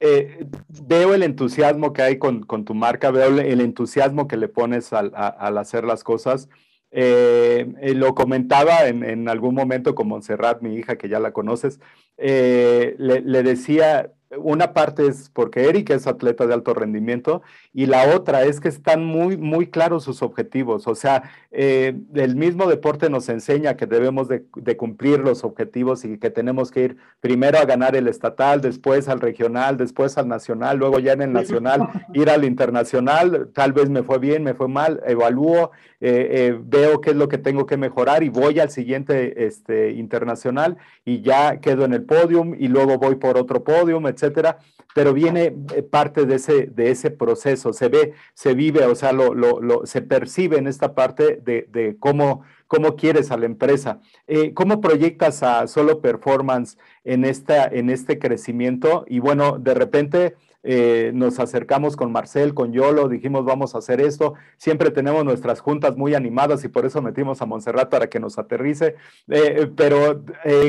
eh, 0.00 0.46
veo 0.82 1.14
el 1.14 1.22
entusiasmo 1.22 1.94
que 1.94 2.02
hay 2.02 2.18
con, 2.18 2.44
tu 2.66 2.74
marca, 2.74 3.10
veo 3.10 3.28
el 3.40 3.62
entusiasmo 3.62 4.28
que 4.28 4.36
le 4.36 4.48
pones 4.48 4.92
al, 4.92 5.10
al 5.14 5.56
hacer 5.56 5.84
las 5.84 6.04
cosas. 6.04 6.50
Eh, 6.90 7.70
eh, 7.82 7.94
lo 7.94 8.14
comentaba 8.14 8.86
en, 8.86 9.28
algún 9.28 9.54
momento 9.54 9.94
con 9.94 10.08
Montserrat, 10.08 10.62
mi 10.62 10.76
hija, 10.76 10.96
que 10.96 11.08
ya 11.08 11.20
la 11.20 11.32
conoces, 11.32 11.80
eh, 12.16 12.94
le, 12.98 13.42
decía, 13.42 14.12
una 14.38 14.72
parte 14.72 15.06
es 15.06 15.30
porque 15.30 15.68
Eric 15.68 15.90
es 15.90 16.06
atleta 16.06 16.46
de 16.46 16.54
alto 16.54 16.72
rendimiento 16.72 17.42
y 17.74 17.86
la 17.86 18.14
otra 18.16 18.44
es 18.44 18.60
que 18.60 18.68
están 18.68 19.04
muy, 19.04 19.36
muy 19.36 19.68
claros 19.68 20.04
sus 20.04 20.22
objetivos. 20.22 20.86
O 20.86 20.94
sea, 20.94 21.30
eh, 21.50 21.94
el 22.14 22.36
mismo 22.36 22.68
deporte 22.68 23.08
nos 23.08 23.30
enseña 23.30 23.76
que 23.76 23.86
debemos 23.86 24.28
de, 24.28 24.44
cumplir 24.76 25.20
los 25.20 25.44
objetivos 25.44 26.04
y 26.04 26.18
que 26.18 26.28
tenemos 26.28 26.70
que 26.70 26.84
ir 26.84 26.96
primero 27.20 27.58
a 27.58 27.64
ganar 27.64 27.96
el 27.96 28.06
estatal, 28.06 28.60
después 28.60 29.08
al 29.08 29.20
regional, 29.20 29.78
después 29.78 30.18
al 30.18 30.28
nacional, 30.28 30.76
luego 30.76 30.98
ya 30.98 31.14
en 31.14 31.22
el 31.22 31.32
nacional 31.32 31.88
ir 32.14 32.28
al 32.28 32.44
internacional. 32.44 33.48
Tal 33.54 33.72
vez 33.72 33.88
me 33.88 34.02
fue 34.02 34.18
bien, 34.18 34.42
me 34.42 34.52
fue 34.52 34.68
mal, 34.68 35.00
evalúo, 35.06 35.70
eh, 36.00 36.28
eh, 36.30 36.60
veo 36.62 37.00
qué 37.00 37.10
es 37.10 37.16
lo 37.16 37.28
que 37.28 37.38
tengo 37.38 37.64
que 37.64 37.78
mejorar 37.78 38.22
y 38.22 38.28
voy 38.28 38.60
al 38.60 38.70
siguiente 38.70 39.46
este, 39.46 39.92
internacional 39.92 40.76
y 41.04 41.22
ya 41.22 41.60
quedo 41.60 41.86
en 41.86 41.94
el 41.94 42.04
podium 42.04 42.54
y 42.58 42.68
luego 42.68 42.98
voy 42.98 43.14
por 43.14 43.38
otro 43.38 43.64
podium, 43.64 44.06
etcétera, 44.06 44.58
pero 44.94 45.14
viene 45.14 45.54
parte 45.90 46.26
de 46.26 46.36
ese, 46.36 46.66
de 46.66 46.90
ese 46.90 47.10
proceso, 47.10 47.72
se 47.72 47.88
ve, 47.88 48.12
se 48.34 48.54
vive, 48.54 48.84
o 48.84 48.94
sea, 48.94 49.12
lo, 49.12 49.34
lo, 49.34 49.86
se 49.86 50.02
percibe 50.02 50.58
en 50.58 50.66
esta 50.66 50.94
parte 50.94 51.37
de, 51.42 51.96
cómo, 51.98 52.42
cómo 52.66 52.96
quieres 52.96 53.30
a 53.30 53.36
la 53.36 53.46
empresa. 53.46 54.00
Eh, 54.26 54.52
¿Cómo 54.54 54.80
proyectas 54.80 55.42
a 55.42 55.66
Solo 55.66 56.00
Performance 56.00 56.78
en, 57.04 57.24
esta, 57.24 57.66
en 57.66 57.90
este 57.90 58.18
crecimiento? 58.18 59.04
Y 59.08 59.18
bueno, 59.18 59.58
de 59.58 59.74
repente 59.74 60.36
eh, 60.70 61.12
nos 61.14 61.40
acercamos 61.40 61.96
con 61.96 62.12
Marcel, 62.12 62.52
con 62.52 62.74
Yolo, 62.74 63.08
dijimos 63.08 63.46
vamos 63.46 63.74
a 63.74 63.78
hacer 63.78 64.02
esto. 64.02 64.34
Siempre 64.58 64.90
tenemos 64.90 65.24
nuestras 65.24 65.60
juntas 65.60 65.96
muy 65.96 66.14
animadas 66.14 66.62
y 66.62 66.68
por 66.68 66.84
eso 66.84 67.00
metimos 67.00 67.40
a 67.40 67.46
Montserrat 67.46 67.88
para 67.88 68.10
que 68.10 68.20
nos 68.20 68.38
aterrice. 68.38 68.96
Eh, 69.28 69.70
pero 69.74 70.22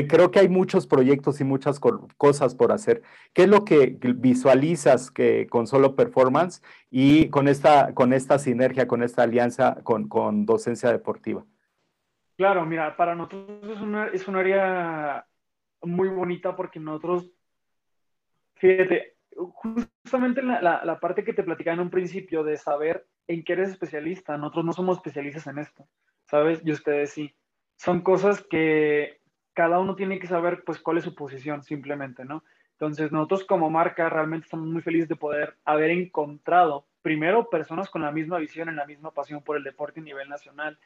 creo 0.08 0.30
que 0.30 0.38
hay 0.38 0.48
muchos 0.48 0.86
proyectos 0.86 1.42
y 1.42 1.44
muchas 1.44 1.78
cosas 2.16 2.54
por 2.54 2.72
hacer. 2.72 3.02
¿Qué 3.34 3.42
es 3.42 3.48
lo 3.50 3.66
que 3.66 3.98
visualizas 4.16 5.10
que 5.10 5.46
con 5.48 5.66
Solo 5.66 5.94
Performance 5.94 6.62
y 6.90 7.28
con 7.28 7.46
esta, 7.46 7.92
con 7.92 8.14
esta 8.14 8.38
sinergia, 8.38 8.88
con 8.88 9.02
esta 9.02 9.24
alianza 9.24 9.80
con, 9.82 10.08
con 10.08 10.46
docencia 10.46 10.90
deportiva? 10.90 11.44
Claro, 12.38 12.64
mira, 12.64 12.96
para 12.96 13.14
nosotros 13.14 13.44
es, 13.64 14.22
es 14.22 14.28
un 14.28 14.36
área 14.36 15.26
muy 15.82 16.08
bonita 16.08 16.56
porque 16.56 16.80
nosotros, 16.80 17.30
fíjate, 18.54 19.19
justamente 19.48 20.42
la, 20.42 20.84
la, 20.84 21.00
parte 21.00 21.24
que 21.24 21.32
te 21.32 21.42
platicaba 21.42 21.74
en 21.74 21.80
un 21.80 21.90
principio 21.90 22.44
de 22.44 22.56
saber 22.56 23.06
en 23.26 23.44
qué 23.44 23.54
eres 23.54 23.70
especialista, 23.70 24.36
nosotros 24.36 24.64
no 24.64 24.72
somos 24.72 24.98
especialistas 24.98 25.46
en 25.46 25.58
esto, 25.58 25.88
¿sabes? 26.26 26.60
Y 26.64 26.72
ustedes 26.72 27.12
sí. 27.12 27.34
Son 27.76 28.02
cosas 28.02 28.42
que 28.42 29.20
cada 29.54 29.78
uno 29.78 29.94
tiene 29.94 30.18
que 30.18 30.26
saber, 30.26 30.64
pues, 30.64 30.80
cuál 30.80 30.98
es 30.98 31.04
su 31.04 31.14
posición, 31.14 31.62
simplemente, 31.62 32.24
¿no? 32.24 32.44
Entonces, 32.72 33.12
nosotros 33.12 33.44
como 33.44 33.70
marca 33.70 34.08
realmente 34.08 34.44
estamos 34.44 34.66
muy 34.66 34.82
felices 34.82 35.08
de 35.08 35.16
poder 35.16 35.56
haber 35.64 35.90
encontrado, 35.90 36.86
primero, 37.02 37.48
personas 37.50 37.90
con 37.90 38.02
la 38.02 38.12
misma 38.12 38.38
visión, 38.38 38.68
en 38.68 38.76
la 38.76 38.86
misma 38.86 39.12
pasión 39.12 39.42
por 39.42 39.56
el 39.56 39.64
deporte 39.64 40.00
a 40.00 40.02
nivel 40.02 40.28
nacional, 40.28 40.78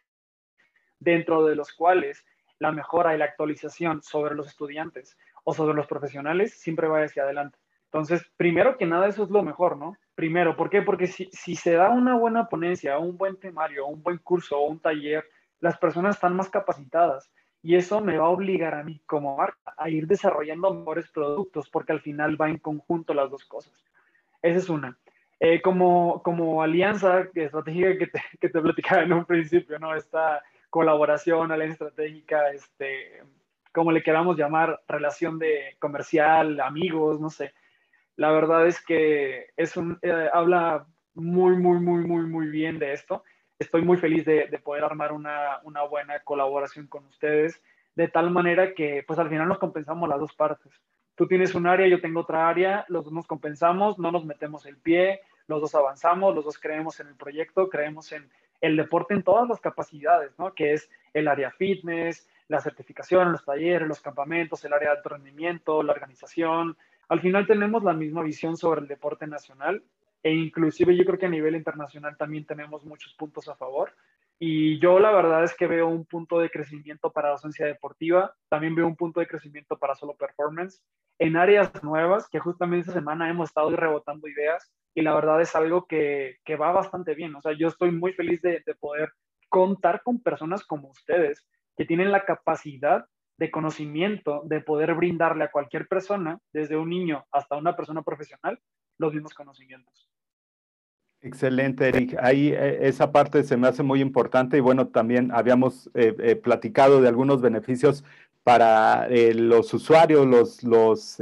dentro 0.99 1.45
de 1.45 1.57
los 1.57 1.73
cuales 1.73 2.25
la 2.59 2.73
mejora 2.73 3.15
y 3.15 3.19
la 3.19 3.27
actualización 3.27 4.03
sobre 4.03 4.35
los 4.35 4.47
estudiantes 4.47 5.17
o 5.45 5.55
sobre 5.55 5.75
los 5.75 5.87
profesionales 5.87 6.55
siempre 6.55 6.89
va 6.89 7.03
hacia 7.03 7.23
adelante. 7.23 7.59
Entonces, 7.95 8.29
primero 8.37 8.77
que 8.77 8.87
nada, 8.87 9.07
eso 9.07 9.23
es 9.23 9.31
lo 9.31 9.45
mejor, 9.45 9.77
¿no? 9.77 9.97
Primero, 10.17 10.57
¿por 10.57 10.69
qué? 10.69 10.83
Porque 10.83 11.07
si, 11.07 11.31
se 11.31 11.75
da 11.75 11.91
una 11.91 12.17
buena 12.17 12.49
ponencia, 12.49 12.99
un 12.99 13.17
buen 13.17 13.37
temario, 13.37 13.87
un 13.87 14.03
buen 14.03 14.19
curso 14.19 14.59
o 14.59 14.67
un 14.67 14.81
taller, 14.81 15.25
las 15.61 15.79
personas 15.79 16.17
están 16.17 16.35
más 16.35 16.51
capacitadas 16.51 17.31
Y 17.63 17.77
eso 17.77 18.01
me 18.01 18.19
va 18.19 18.27
a 18.27 18.31
obligar 18.31 18.75
a 18.75 18.83
mí 18.83 19.01
como 19.07 19.37
marca 19.37 19.75
a 19.77 19.89
ir 19.89 20.09
desarrollando 20.09 20.75
mejores 20.75 21.09
productos 21.13 21.71
porque 21.71 21.93
al 21.93 22.01
final 22.01 22.39
va 22.39 22.51
en 22.51 22.59
conjunto 22.59 23.15
las 23.15 23.31
dos 23.31 23.45
cosas. 23.45 23.85
Esa 24.43 24.59
es 24.59 24.69
una. 24.69 24.99
Eh, 25.39 25.63
como, 25.63 26.21
como 26.25 26.65
alianza 26.65 27.29
estratégica 27.33 27.97
que 27.97 28.09
te, 28.09 28.23
que 28.41 28.49
te 28.49 28.61
platicaba 28.61 29.03
en 29.05 29.13
un 29.13 29.25
principio, 29.25 29.79
¿no? 29.79 29.95
Esta 29.95 30.43
colaboración, 30.69 31.53
alianza 31.53 31.75
estratégica, 31.75 32.51
este, 32.51 33.23
como 33.73 33.93
le 33.93 34.03
queramos 34.03 34.37
llamar, 34.37 34.83
relación 34.89 35.39
de 35.39 35.77
comercial, 35.79 36.59
amigos, 36.59 37.21
no 37.21 37.31
sé. 37.31 37.55
La 38.17 38.31
verdad 38.31 38.67
es 38.67 38.85
que 38.85 39.49
es 39.57 39.77
un, 39.77 39.99
eh, 40.03 40.29
habla 40.33 40.87
muy, 41.15 41.57
muy, 41.57 41.79
muy, 41.81 42.05
muy, 42.05 42.27
muy 42.27 42.47
bien 42.49 42.79
de 42.79 42.93
esto. 42.93 43.25
Estoy 43.59 43.83
muy 43.83 43.97
feliz 43.97 44.25
de, 44.25 44.49
de 44.49 44.59
poder 44.59 44.85
armar 44.85 45.13
una, 45.13 45.61
una, 45.63 45.83
buena 45.83 46.21
colaboración 46.21 46.87
con 46.87 47.05
ustedes, 47.07 47.63
de 47.95 48.09
tal 48.09 48.31
manera 48.31 48.75
que 48.75 49.05
pues 49.07 49.19
al 49.19 49.29
final 49.29 49.49
nos 49.49 49.59
compensamos 49.59 50.09
las 50.09 50.19
dos 50.21 50.35
partes. 50.35 50.73
Tú 51.15 51.27
tienes 51.29 51.55
un 51.55 51.67
área, 51.67 51.87
yo 51.87 52.01
tengo 52.01 52.21
otra 52.21 52.49
área, 52.49 52.85
los 52.89 53.05
dos 53.05 53.13
nos 53.13 53.27
compensamos, 53.27 53.99
no 53.99 54.11
nos 54.11 54.25
metemos 54.25 54.67
el 54.67 54.77
pie, 54.77 55.21
los 55.47 55.61
dos 55.61 55.75
avanzamos, 55.75 56.35
los 56.35 56.45
dos 56.45 56.59
creemos 56.59 56.99
en 57.01 57.09
el 57.09 57.15
proyecto, 57.15 57.69
creemos 57.69 58.11
en 58.13 58.29
el 58.61 58.77
deporte 58.77 59.15
en 59.15 59.23
todas 59.23 59.49
las 59.49 59.61
capacidades, 59.61 60.37
¿no? 60.39 60.55
Que 60.55 60.73
es 60.73 60.91
el 61.13 61.29
área 61.29 61.51
fitness, 61.53 62.29
la 62.49 62.61
certificación, 62.61 63.33
los 63.33 63.45
talleres, 63.45 63.87
los 63.87 64.01
campamentos, 64.01 64.65
el 64.65 64.73
área 64.73 64.95
de 64.95 65.03
rendimiento, 65.05 65.83
la 65.83 65.93
organización. 65.93 66.77
Al 67.09 67.21
final 67.21 67.47
tenemos 67.47 67.83
la 67.85 67.93
misma 67.93 68.23
visión 68.23 68.57
sobre 68.57 68.81
el 68.81 68.89
deporte 68.89 69.27
nacional 69.27 69.83
e 70.23 70.33
inclusive 70.33 70.97
yo 70.97 71.05
creo 71.05 71.19
que 71.19 71.27
a 71.27 71.31
nivel 71.31 71.55
internacional 71.55 72.17
también 72.17 72.47
tenemos 72.47 72.85
muchos 72.85 73.15
puntos 73.15 73.49
a 73.49 73.57
favor. 73.57 73.93
Y 74.39 74.81
yo 74.81 74.99
la 74.99 75.13
verdad 75.13 75.45
es 75.45 75.55
que 75.55 75.67
veo 75.67 75.87
un 75.87 76.07
punto 76.07 76.39
de 76.41 76.51
crecimiento 76.51 77.13
para 77.13 77.31
docencia 77.31 77.67
deportiva, 77.67 78.35
también 78.49 78.75
veo 78.75 78.87
un 78.87 78.97
punto 78.97 79.21
de 79.21 79.29
crecimiento 79.29 79.79
para 79.79 79.95
solo 79.95 80.15
performance 80.15 80.83
en 81.19 81.37
áreas 81.37 81.85
nuevas, 81.85 82.29
que 82.29 82.41
justamente 82.41 82.89
esta 82.89 82.99
semana 82.99 83.31
hemos 83.31 83.51
estado 83.51 83.71
rebotando 83.71 84.27
ideas 84.27 84.73
y 84.95 85.03
la 85.03 85.15
verdad 85.15 85.41
es 85.41 85.55
algo 85.55 85.87
que, 85.87 86.39
que 86.45 86.57
va 86.57 86.73
bastante 86.73 87.15
bien. 87.15 87.35
O 87.37 87.43
sea, 87.43 87.53
yo 87.53 87.69
estoy 87.69 87.93
muy 87.93 88.13
feliz 88.13 88.43
de, 88.43 88.63
de 88.67 88.75
poder 88.75 89.13
contar 89.49 90.03
con 90.03 90.21
personas 90.21 90.65
como 90.65 90.89
ustedes 90.89 91.47
que 91.77 91.85
tienen 91.85 92.11
la 92.11 92.25
capacidad 92.25 93.07
de 93.37 93.51
conocimiento 93.51 94.43
de 94.45 94.61
poder 94.61 94.95
brindarle 94.95 95.45
a 95.45 95.51
cualquier 95.51 95.89
persona, 95.89 96.39
desde 96.53 96.77
un 96.77 96.91
niño 96.91 97.25
hasta 97.33 97.57
una 97.57 97.77
persona 97.77 98.03
profesional, 98.03 98.61
los 98.99 99.13
mismos 99.13 99.35
conocimientos. 99.35 100.09
Excelente, 101.25 101.89
Eric. 101.89 102.17
Ahí 102.21 102.49
eh, 102.49 102.81
esa 102.83 103.11
parte 103.11 103.43
se 103.45 103.57
me 103.57 103.67
hace 103.67 103.83
muy 103.83 104.03
importante 104.03 104.59
y 104.59 104.61
bueno, 104.61 104.89
también 104.89 105.31
habíamos 105.33 105.91
eh, 105.95 106.15
eh, 106.19 106.37
platicado 106.37 107.01
de 107.01 107.09
algunos 107.09 107.41
beneficios 107.41 108.05
para 108.43 109.09
los 109.09 109.73
usuarios, 109.73 110.27
los, 110.27 110.63
los 110.63 111.17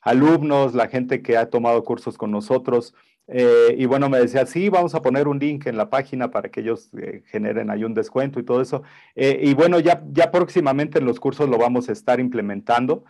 alumnos, 0.00 0.74
la 0.74 0.88
gente 0.88 1.22
que 1.22 1.36
ha 1.36 1.48
tomado 1.48 1.84
cursos 1.84 2.18
con 2.18 2.32
nosotros. 2.32 2.96
Eh, 3.34 3.74
y 3.78 3.86
bueno, 3.86 4.10
me 4.10 4.18
decía, 4.18 4.44
sí, 4.44 4.68
vamos 4.68 4.94
a 4.94 5.00
poner 5.00 5.26
un 5.26 5.38
link 5.38 5.66
en 5.66 5.78
la 5.78 5.88
página 5.88 6.30
para 6.30 6.50
que 6.50 6.60
ellos 6.60 6.90
eh, 6.98 7.22
generen 7.26 7.70
ahí 7.70 7.82
un 7.82 7.94
descuento 7.94 8.38
y 8.38 8.42
todo 8.42 8.60
eso. 8.60 8.82
Eh, 9.16 9.40
y 9.42 9.54
bueno, 9.54 9.80
ya, 9.80 10.02
ya 10.12 10.30
próximamente 10.30 10.98
en 10.98 11.06
los 11.06 11.18
cursos 11.18 11.48
lo 11.48 11.56
vamos 11.56 11.88
a 11.88 11.92
estar 11.92 12.20
implementando. 12.20 13.04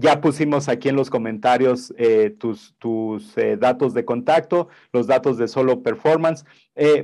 ya 0.00 0.20
pusimos 0.20 0.68
aquí 0.68 0.88
en 0.88 0.96
los 0.96 1.08
comentarios 1.08 1.94
tus, 2.38 2.74
tus 2.78 3.34
datos 3.58 3.94
de 3.94 4.04
contacto, 4.04 4.68
los 4.92 5.06
datos 5.06 5.38
de 5.38 5.48
solo 5.48 5.82
performance. 5.82 6.44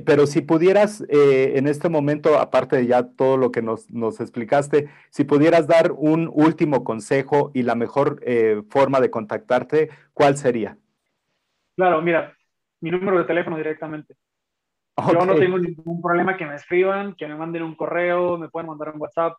pero 0.05 0.27
si 0.27 0.41
pudieras 0.41 1.03
en 1.09 1.67
este 1.67 1.89
momento, 1.89 2.37
aparte 2.37 2.75
de 2.75 2.87
ya 2.87 3.03
todo 3.03 3.37
lo 3.37 3.51
que 3.51 3.61
nos, 3.61 3.89
nos 3.89 4.19
explicaste, 4.19 4.89
si 5.09 5.23
pudieras 5.23 5.65
dar 5.65 5.91
un 5.93 6.29
último 6.31 6.83
consejo 6.83 7.51
y 7.53 7.63
la 7.63 7.75
mejor 7.75 8.21
forma 8.69 8.99
de 8.99 9.09
contactarte, 9.09 9.89
¿cuál 10.13 10.37
sería? 10.37 10.77
Claro, 11.75 12.01
mira, 12.01 12.33
mi 12.81 12.91
número 12.91 13.17
de 13.19 13.25
teléfono 13.25 13.57
directamente. 13.57 14.15
Yo 15.11 15.25
no 15.25 15.35
tengo 15.35 15.59
ningún 15.59 16.01
problema 16.01 16.37
que 16.37 16.45
me 16.45 16.55
escriban, 16.55 17.15
que 17.15 17.27
me 17.27 17.35
manden 17.35 17.63
un 17.63 17.75
correo, 17.75 18.37
me 18.37 18.47
pueden 18.47 18.69
mandar 18.69 18.89
un 18.93 19.01
WhatsApp, 19.01 19.37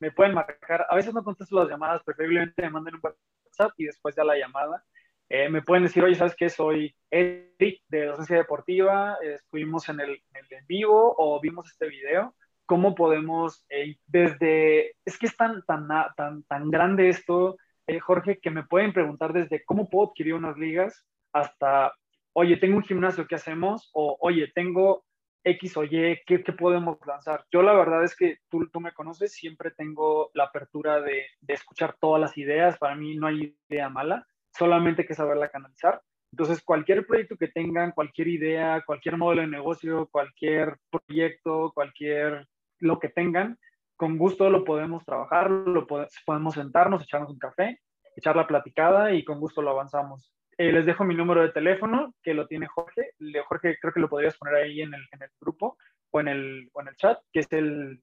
me 0.00 0.12
pueden 0.12 0.34
marcar. 0.34 0.86
A 0.90 0.96
veces 0.96 1.14
no 1.14 1.24
contesto 1.24 1.58
las 1.58 1.68
llamadas, 1.68 2.02
preferiblemente 2.04 2.62
me 2.62 2.70
manden 2.70 2.96
un 2.96 3.00
WhatsApp 3.02 3.72
y 3.78 3.86
después 3.86 4.14
ya 4.14 4.24
la 4.24 4.36
llamada. 4.36 4.84
Eh, 5.30 5.48
me 5.48 5.62
pueden 5.62 5.84
decir, 5.84 6.02
oye, 6.04 6.14
¿sabes 6.14 6.34
qué? 6.36 6.48
Soy 6.48 6.94
Eric 7.10 7.82
de 7.88 8.06
Docencia 8.06 8.36
Deportiva, 8.36 9.16
estuvimos 9.22 9.88
en 9.88 10.00
el, 10.00 10.22
en 10.34 10.66
vivo 10.66 11.14
o 11.16 11.40
vimos 11.40 11.70
este 11.70 11.88
video. 11.88 12.34
¿Cómo 12.66 12.94
podemos, 12.94 13.64
eh, 13.70 13.96
desde, 14.06 14.94
es 15.04 15.18
que 15.18 15.26
es 15.26 15.36
tan, 15.36 15.62
tan, 15.62 15.88
tan, 16.16 16.42
tan 16.44 16.70
grande 16.70 17.08
esto, 17.08 17.56
eh, 17.86 17.98
Jorge, 17.98 18.38
que 18.40 18.50
me 18.50 18.64
pueden 18.64 18.92
preguntar 18.92 19.32
desde 19.32 19.64
cómo 19.64 19.88
puedo 19.88 20.10
adquirir 20.10 20.34
unas 20.34 20.58
ligas 20.58 21.06
hasta, 21.32 21.92
oye, 22.32 22.56
tengo 22.56 22.76
un 22.76 22.84
gimnasio, 22.84 23.26
¿qué 23.26 23.36
hacemos? 23.36 23.90
O, 23.94 24.16
oye, 24.20 24.50
tengo 24.54 25.04
X 25.44 25.76
o 25.76 25.84
Y, 25.84 26.20
¿qué, 26.26 26.38
podemos 26.58 26.98
lanzar? 27.06 27.44
Yo 27.50 27.62
la 27.62 27.72
verdad 27.72 28.04
es 28.04 28.16
que 28.16 28.38
tú, 28.48 28.68
tú 28.70 28.80
me 28.80 28.92
conoces, 28.92 29.32
siempre 29.32 29.70
tengo 29.70 30.30
la 30.34 30.44
apertura 30.44 31.00
de, 31.00 31.26
de, 31.40 31.54
escuchar 31.54 31.96
todas 32.00 32.20
las 32.20 32.36
ideas, 32.36 32.78
para 32.78 32.94
mí 32.94 33.16
no 33.16 33.26
hay 33.26 33.56
idea 33.68 33.88
mala, 33.88 34.26
solamente 34.56 35.02
hay 35.02 35.08
que 35.08 35.14
saberla 35.14 35.48
canalizar. 35.48 36.02
Entonces, 36.32 36.62
cualquier 36.62 37.06
proyecto 37.06 37.36
que 37.36 37.48
tengan, 37.48 37.92
cualquier 37.92 38.28
idea, 38.28 38.82
cualquier 38.84 39.16
modelo 39.16 39.42
de 39.42 39.48
negocio, 39.48 40.08
cualquier 40.10 40.76
proyecto, 40.90 41.72
cualquier 41.74 42.46
lo 42.80 42.98
que 42.98 43.08
tengan, 43.08 43.58
con 43.96 44.18
gusto 44.18 44.48
lo 44.50 44.64
podemos 44.64 45.04
trabajar, 45.04 45.50
lo 45.50 45.86
podemos 45.86 46.54
sentarnos, 46.54 47.02
echarnos 47.02 47.30
un 47.30 47.38
café, 47.38 47.80
echar 48.14 48.36
la 48.36 48.46
platicada 48.46 49.12
y 49.12 49.24
con 49.24 49.40
gusto 49.40 49.62
lo 49.62 49.70
avanzamos. 49.70 50.32
Eh, 50.60 50.72
les 50.72 50.84
dejo 50.84 51.04
mi 51.04 51.14
número 51.14 51.42
de 51.42 51.52
teléfono, 51.52 52.12
que 52.20 52.34
lo 52.34 52.48
tiene 52.48 52.66
Jorge. 52.66 53.12
Jorge, 53.46 53.78
creo 53.80 53.92
que 53.92 54.00
lo 54.00 54.08
podrías 54.08 54.36
poner 54.36 54.56
ahí 54.56 54.80
en 54.82 54.92
el, 54.92 55.06
en 55.12 55.22
el 55.22 55.30
grupo 55.40 55.78
o 56.10 56.20
en 56.20 56.26
el, 56.26 56.68
chat, 56.96 57.20
que 57.32 57.40
es 57.40 57.52
el 57.52 58.02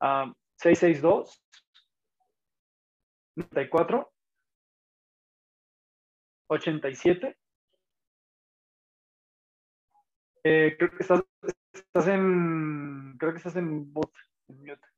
662 0.00 1.40
94 3.36 4.12
87. 6.48 7.38
creo 10.42 10.76
que 10.76 10.96
estás, 10.98 11.22
estás 11.72 12.08
en. 12.08 13.16
Creo 13.16 13.30
que 13.30 13.38
estás 13.38 13.54
en 13.54 13.92
bot, 13.92 14.12
en 14.48 14.58
mute. 14.58 14.88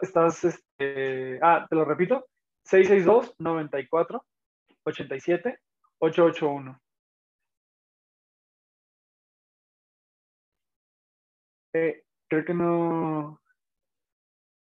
Estás. 0.00 0.42
Este, 0.42 1.38
ah, 1.42 1.66
te 1.68 1.76
lo 1.76 1.84
repito: 1.84 2.26
662 2.64 3.34
94 3.38 4.24
87 4.84 5.60
881. 6.02 6.80
Eh, 11.74 12.02
creo 12.28 12.44
que 12.44 12.52
no. 12.52 13.40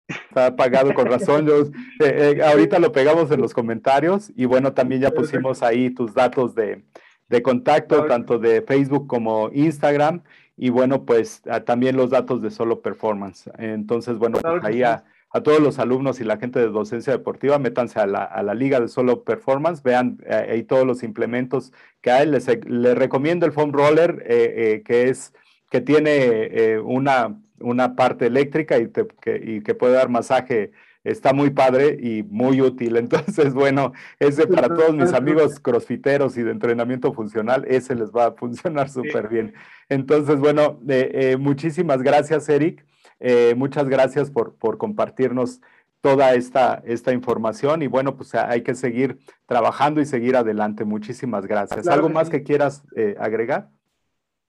Está 0.08 0.48
apagado 0.48 0.94
con 0.94 1.06
razón. 1.12 1.50
Eh, 1.50 1.72
eh, 2.00 2.44
ahorita 2.44 2.78
lo 2.78 2.92
pegamos 2.92 3.32
en 3.32 3.42
los 3.42 3.54
comentarios 3.54 4.32
y 4.36 4.46
bueno, 4.46 4.74
también 4.74 5.02
ya 5.02 5.10
pusimos 5.10 5.64
ahí 5.64 5.90
tus 5.90 6.14
datos 6.14 6.54
de, 6.54 6.86
de 7.28 7.42
contacto, 7.42 8.06
tanto 8.06 8.38
de 8.38 8.62
Facebook 8.62 9.08
como 9.08 9.50
Instagram 9.52 10.22
y 10.56 10.70
bueno, 10.70 11.06
pues 11.06 11.42
ah, 11.50 11.62
también 11.62 11.98
los 11.98 12.12
datos 12.12 12.44
de 12.44 12.52
Solo 12.52 12.82
Performance. 12.82 13.50
Entonces, 13.58 14.20
bueno, 14.20 14.38
pues 14.40 14.64
ahí 14.64 14.84
a, 14.84 15.06
a 15.34 15.42
todos 15.42 15.62
los 15.62 15.80
alumnos 15.80 16.20
y 16.20 16.26
la 16.26 16.38
gente 16.38 16.60
de 16.60 16.68
docencia 16.68 17.14
deportiva, 17.14 17.58
métanse 17.58 18.00
a 18.00 18.06
la, 18.06 18.24
a 18.24 18.44
la 18.44 18.54
Liga 18.54 18.80
de 18.80 18.90
Solo 18.90 19.24
Performance, 19.24 19.82
vean 19.82 20.20
eh, 20.26 20.48
ahí 20.52 20.64
todos 20.64 20.86
los 20.86 21.04
implementos 21.04 21.72
que 22.02 22.12
hay. 22.12 22.28
Les, 22.28 22.48
les 22.66 22.98
recomiendo 22.98 23.46
el 23.46 23.54
foam 23.54 23.72
roller, 23.72 24.24
eh, 24.28 24.54
eh, 24.58 24.84
que, 24.84 25.10
es, 25.10 25.34
que 25.70 25.80
tiene 25.80 26.80
una, 26.80 27.40
una 27.60 27.96
parte 27.96 28.26
eléctrica 28.26 28.78
y, 28.78 28.90
que, 28.90 29.42
y 29.42 29.62
que 29.62 29.74
puede 29.74 29.94
dar 29.94 30.10
masaje 30.10 30.72
está 31.04 31.34
muy 31.34 31.50
padre 31.50 31.98
y 32.00 32.24
muy 32.24 32.62
útil. 32.62 32.96
Entonces, 32.98 33.54
bueno, 33.54 33.94
ese 34.20 34.48
para 34.48 34.68
todos 34.68 34.94
mis 34.94 35.14
amigos 35.14 35.60
crossfiteros 35.62 36.38
y 36.38 36.44
de 36.44 36.52
entrenamiento 36.52 37.14
funcional, 37.14 37.66
ese 37.70 37.96
les 37.96 38.12
va 38.12 38.28
a 38.28 38.32
funcionar 38.34 38.90
súper 38.90 39.30
bien. 39.30 39.54
Entonces, 39.88 40.38
bueno, 40.40 40.80
muchísimas 41.40 42.04
gracias, 42.04 42.50
Eric. 42.50 42.86
Eh, 43.22 43.54
muchas 43.56 43.88
gracias 43.88 44.32
por, 44.32 44.56
por 44.56 44.80
compartirnos 44.80 45.62
toda 46.02 46.34
esta, 46.34 46.82
esta 46.84 47.14
información 47.14 47.84
y 47.84 47.88
bueno, 47.88 48.18
pues 48.18 48.34
hay 48.34 48.64
que 48.64 48.74
seguir 48.74 49.20
trabajando 49.46 50.02
y 50.02 50.06
seguir 50.06 50.36
adelante. 50.36 50.84
Muchísimas 50.84 51.46
gracias. 51.46 51.88
¿Algo 51.88 52.10
más 52.10 52.32
que 52.32 52.42
quieras 52.42 52.84
eh, 52.96 53.16
agregar? 53.20 53.70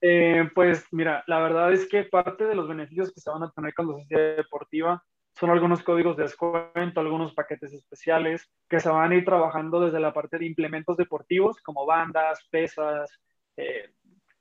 Eh, 0.01 0.49
pues 0.55 0.85
mira, 0.91 1.23
la 1.27 1.39
verdad 1.39 1.71
es 1.71 1.87
que 1.87 2.03
parte 2.03 2.45
de 2.45 2.55
los 2.55 2.67
beneficios 2.67 3.13
que 3.13 3.21
se 3.21 3.29
van 3.29 3.43
a 3.43 3.51
tener 3.51 3.73
con 3.75 3.87
la 3.87 3.93
sociedad 3.93 4.37
deportiva 4.37 5.03
son 5.35 5.51
algunos 5.51 5.83
códigos 5.83 6.17
de 6.17 6.23
descuento, 6.23 6.99
algunos 6.99 7.33
paquetes 7.33 7.73
especiales 7.73 8.49
que 8.67 8.79
se 8.79 8.89
van 8.89 9.11
a 9.11 9.15
ir 9.15 9.23
trabajando 9.23 9.79
desde 9.79 9.99
la 9.99 10.13
parte 10.13 10.39
de 10.39 10.45
implementos 10.45 10.97
deportivos 10.97 11.61
como 11.61 11.85
bandas, 11.85 12.39
pesas, 12.51 13.09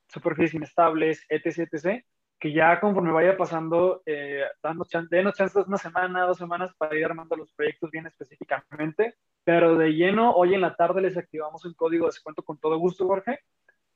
superficies 0.09 0.55
inestables, 0.55 1.25
etc, 1.29 1.69
etc 1.71 2.05
que 2.43 2.53
ya 2.53 2.81
conforme 2.81 3.13
vaya 3.13 3.37
pasando, 3.37 4.03
eh, 4.05 4.43
danos, 4.61 4.89
denos 5.09 5.35
chances 5.35 5.65
una 5.65 5.79
semana, 5.79 6.27
dos 6.27 6.39
semanas 6.39 6.75
para 6.77 6.99
ir 6.99 7.05
armando 7.05 7.37
los 7.37 7.53
proyectos 7.53 7.89
bien 7.93 8.05
específicamente, 8.09 9.15
pero 9.45 9.77
de 9.77 9.91
lleno, 9.91 10.33
hoy 10.33 10.53
en 10.53 10.61
la 10.61 10.75
tarde 10.75 11.01
les 11.03 11.17
activamos 11.17 11.65
un 11.65 11.75
código 11.75 12.07
de 12.07 12.09
descuento 12.09 12.43
con 12.43 12.59
todo 12.59 12.79
gusto, 12.79 13.07
Jorge, 13.07 13.39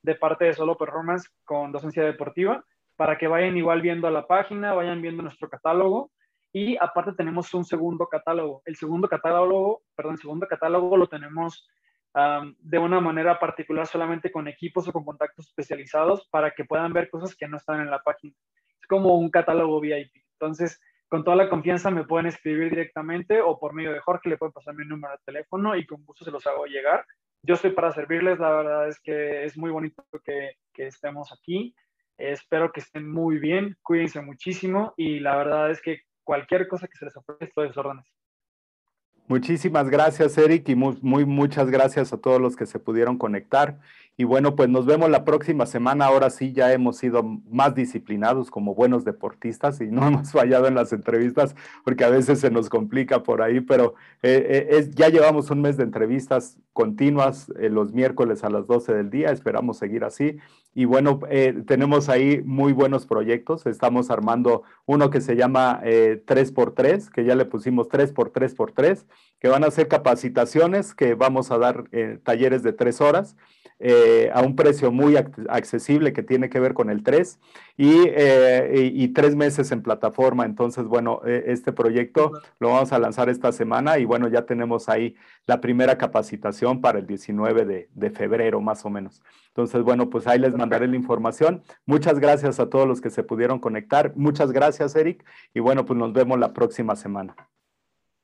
de 0.01 0.15
parte 0.15 0.45
de 0.45 0.53
Solo 0.53 0.77
Performance 0.77 1.29
con 1.43 1.73
docencia 1.73 2.05
deportiva, 2.05 2.63
para 2.95 3.17
que 3.17 3.27
vayan 3.27 3.57
igual 3.57 3.81
viendo 3.81 4.09
la 4.09 4.25
página, 4.27 4.73
vayan 4.73 5.01
viendo 5.01 5.23
nuestro 5.23 5.49
catálogo 5.49 6.11
y 6.53 6.77
aparte 6.77 7.11
tenemos 7.17 7.53
un 7.53 7.65
segundo 7.65 8.07
catálogo. 8.07 8.61
El 8.63 8.77
segundo 8.77 9.09
catálogo, 9.09 9.81
perdón, 9.93 10.13
el 10.13 10.21
segundo 10.21 10.47
catálogo 10.47 10.95
lo 10.95 11.07
tenemos 11.07 11.67
de 12.59 12.79
una 12.79 12.99
manera 12.99 13.39
particular 13.39 13.85
solamente 13.85 14.31
con 14.31 14.47
equipos 14.47 14.87
o 14.87 14.93
con 14.93 15.05
contactos 15.05 15.47
especializados 15.47 16.27
para 16.29 16.51
que 16.51 16.65
puedan 16.65 16.93
ver 16.93 17.09
cosas 17.09 17.35
que 17.35 17.47
no 17.47 17.57
están 17.57 17.81
en 17.81 17.91
la 17.91 18.01
página. 18.01 18.33
Es 18.79 18.87
como 18.87 19.15
un 19.15 19.29
catálogo 19.29 19.79
VIP. 19.79 20.11
Entonces, 20.33 20.79
con 21.07 21.23
toda 21.23 21.37
la 21.37 21.49
confianza 21.49 21.91
me 21.91 22.05
pueden 22.05 22.27
escribir 22.27 22.69
directamente 22.69 23.41
o 23.41 23.59
por 23.59 23.73
medio 23.73 23.93
de 23.93 23.99
Jorge 23.99 24.29
le 24.29 24.37
pueden 24.37 24.53
pasar 24.53 24.75
mi 24.75 24.85
número 24.85 25.13
de 25.13 25.19
teléfono 25.25 25.75
y 25.75 25.85
con 25.85 26.03
gusto 26.05 26.25
se 26.25 26.31
los 26.31 26.45
hago 26.47 26.65
llegar. 26.65 27.05
Yo 27.43 27.53
estoy 27.53 27.71
para 27.71 27.91
servirles, 27.91 28.39
la 28.39 28.49
verdad 28.49 28.89
es 28.89 28.99
que 28.99 29.45
es 29.45 29.57
muy 29.57 29.71
bonito 29.71 30.03
que, 30.23 30.53
estemos 30.75 31.31
aquí. 31.31 31.73
Espero 32.17 32.71
que 32.71 32.81
estén 32.81 33.09
muy 33.09 33.39
bien, 33.39 33.77
cuídense 33.81 34.21
muchísimo 34.21 34.93
y 34.97 35.19
la 35.19 35.37
verdad 35.37 35.71
es 35.71 35.81
que 35.81 36.01
cualquier 36.23 36.67
cosa 36.67 36.87
que 36.87 36.97
se 36.97 37.05
les 37.05 37.15
ofrezca, 37.15 37.45
estoy 37.45 37.67
a 37.67 37.79
órdenes. 37.79 38.16
Muchísimas 39.27 39.89
gracias, 39.89 40.37
Eric, 40.37 40.69
y 40.69 40.75
muy, 40.75 41.25
muchas 41.25 41.69
gracias 41.69 42.13
a 42.13 42.17
todos 42.17 42.39
los 42.39 42.55
que 42.55 42.65
se 42.65 42.79
pudieron 42.79 43.17
conectar. 43.17 43.77
Y 44.19 44.23
bueno, 44.23 44.55
pues 44.55 44.67
nos 44.67 44.87
vemos 44.87 45.11
la 45.11 45.23
próxima 45.23 45.67
semana. 45.67 46.05
Ahora 46.05 46.31
sí, 46.31 46.51
ya 46.51 46.73
hemos 46.73 46.97
sido 46.97 47.21
más 47.51 47.75
disciplinados 47.75 48.49
como 48.49 48.73
buenos 48.73 49.05
deportistas 49.05 49.79
y 49.79 49.87
no 49.87 50.07
hemos 50.07 50.31
fallado 50.31 50.65
en 50.67 50.73
las 50.73 50.91
entrevistas 50.91 51.55
porque 51.83 52.03
a 52.03 52.09
veces 52.09 52.39
se 52.39 52.49
nos 52.49 52.67
complica 52.67 53.21
por 53.21 53.43
ahí, 53.43 53.61
pero 53.61 53.93
eh, 54.23 54.69
eh, 54.71 54.89
ya 54.95 55.09
llevamos 55.09 55.51
un 55.51 55.61
mes 55.61 55.77
de 55.77 55.83
entrevistas 55.83 56.57
continuas 56.73 57.51
eh, 57.59 57.69
los 57.69 57.93
miércoles 57.93 58.43
a 58.43 58.49
las 58.49 58.65
12 58.65 58.91
del 58.91 59.11
día. 59.11 59.29
Esperamos 59.29 59.77
seguir 59.77 60.03
así. 60.03 60.37
Y 60.73 60.85
bueno, 60.85 61.19
tenemos 61.65 62.07
ahí 62.07 62.43
muy 62.45 62.71
buenos 62.71 63.07
proyectos. 63.07 63.65
Estamos 63.65 64.11
armando 64.11 64.61
uno 64.85 65.09
que 65.09 65.21
se 65.21 65.35
llama 65.35 65.81
3x3, 65.81 67.09
que 67.09 67.25
ya 67.25 67.33
le 67.33 67.45
pusimos 67.45 67.89
3x3x3 67.89 69.05
que 69.39 69.47
van 69.49 69.63
a 69.63 69.71
ser 69.71 69.87
capacitaciones, 69.87 70.93
que 70.95 71.13
vamos 71.13 71.51
a 71.51 71.57
dar 71.57 71.85
eh, 71.91 72.19
talleres 72.23 72.63
de 72.63 72.73
tres 72.73 73.01
horas 73.01 73.35
eh, 73.79 74.31
a 74.33 74.41
un 74.41 74.55
precio 74.55 74.91
muy 74.91 75.15
accesible 75.15 76.11
que 76.11 76.23
tiene 76.23 76.49
que 76.49 76.59
ver 76.59 76.73
con 76.73 76.89
el 76.89 77.03
3 77.03 77.39
eh, 77.77 78.91
y, 78.91 79.07
tres 79.09 79.35
meses 79.35 79.71
en 79.71 79.83
plataforma. 79.83 80.45
Entonces, 80.45 80.85
bueno, 80.85 81.21
este 81.25 81.71
proyecto 81.71 82.31
lo 82.59 82.69
vamos 82.69 82.91
a 82.91 82.97
lanzar 82.97 83.29
esta 83.29 83.51
semana 83.51 83.99
y 83.99 84.05
bueno, 84.05 84.27
ya 84.29 84.47
tenemos 84.47 84.89
ahí 84.89 85.15
la 85.45 85.61
primera 85.61 85.95
capacitación 85.99 86.81
para 86.81 86.97
el 86.97 87.05
19 87.05 87.65
de, 87.65 87.89
de 87.93 88.09
febrero, 88.09 88.59
más 88.61 88.83
o 88.83 88.89
menos. 88.89 89.21
Entonces, 89.49 89.83
bueno, 89.83 90.09
pues 90.09 90.25
ahí 90.25 90.39
les 90.39 90.55
mandaré 90.55 90.87
la 90.87 90.95
información. 90.95 91.61
Muchas 91.85 92.19
gracias 92.19 92.59
a 92.59 92.71
todos 92.71 92.87
los 92.87 92.99
que 92.99 93.11
se 93.11 93.21
pudieron 93.21 93.59
conectar. 93.59 94.11
Muchas 94.15 94.51
gracias, 94.51 94.95
Eric. 94.95 95.23
Y 95.53 95.59
bueno, 95.59 95.85
pues 95.85 95.99
nos 95.99 96.13
vemos 96.13 96.39
la 96.39 96.51
próxima 96.51 96.95
semana. 96.95 97.35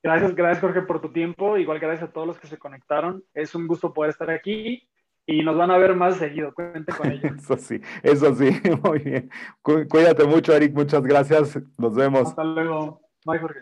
Gracias, 0.03 0.35
gracias 0.35 0.59
Jorge 0.59 0.81
por 0.81 0.99
tu 0.99 1.13
tiempo. 1.13 1.57
Igual 1.57 1.79
gracias 1.79 2.09
a 2.09 2.11
todos 2.11 2.27
los 2.27 2.37
que 2.37 2.47
se 2.47 2.57
conectaron. 2.57 3.23
Es 3.33 3.55
un 3.55 3.67
gusto 3.67 3.93
poder 3.93 4.11
estar 4.11 4.29
aquí 4.29 4.83
y 5.25 5.41
nos 5.43 5.55
van 5.55 5.71
a 5.71 5.77
ver 5.77 5.95
más 5.95 6.17
seguido. 6.17 6.53
Cuente 6.53 6.91
con 6.91 7.09
ello. 7.09 7.29
Eso 7.37 7.57
sí, 7.57 7.79
eso 8.03 8.35
sí, 8.35 8.49
muy 8.83 8.99
bien. 8.99 9.29
Cuídate 9.61 10.25
mucho, 10.25 10.53
Eric. 10.53 10.73
Muchas 10.73 11.03
gracias. 11.03 11.57
Nos 11.77 11.95
vemos. 11.95 12.27
Hasta 12.27 12.43
luego. 12.43 13.01
Bye, 13.25 13.39
Jorge. 13.39 13.61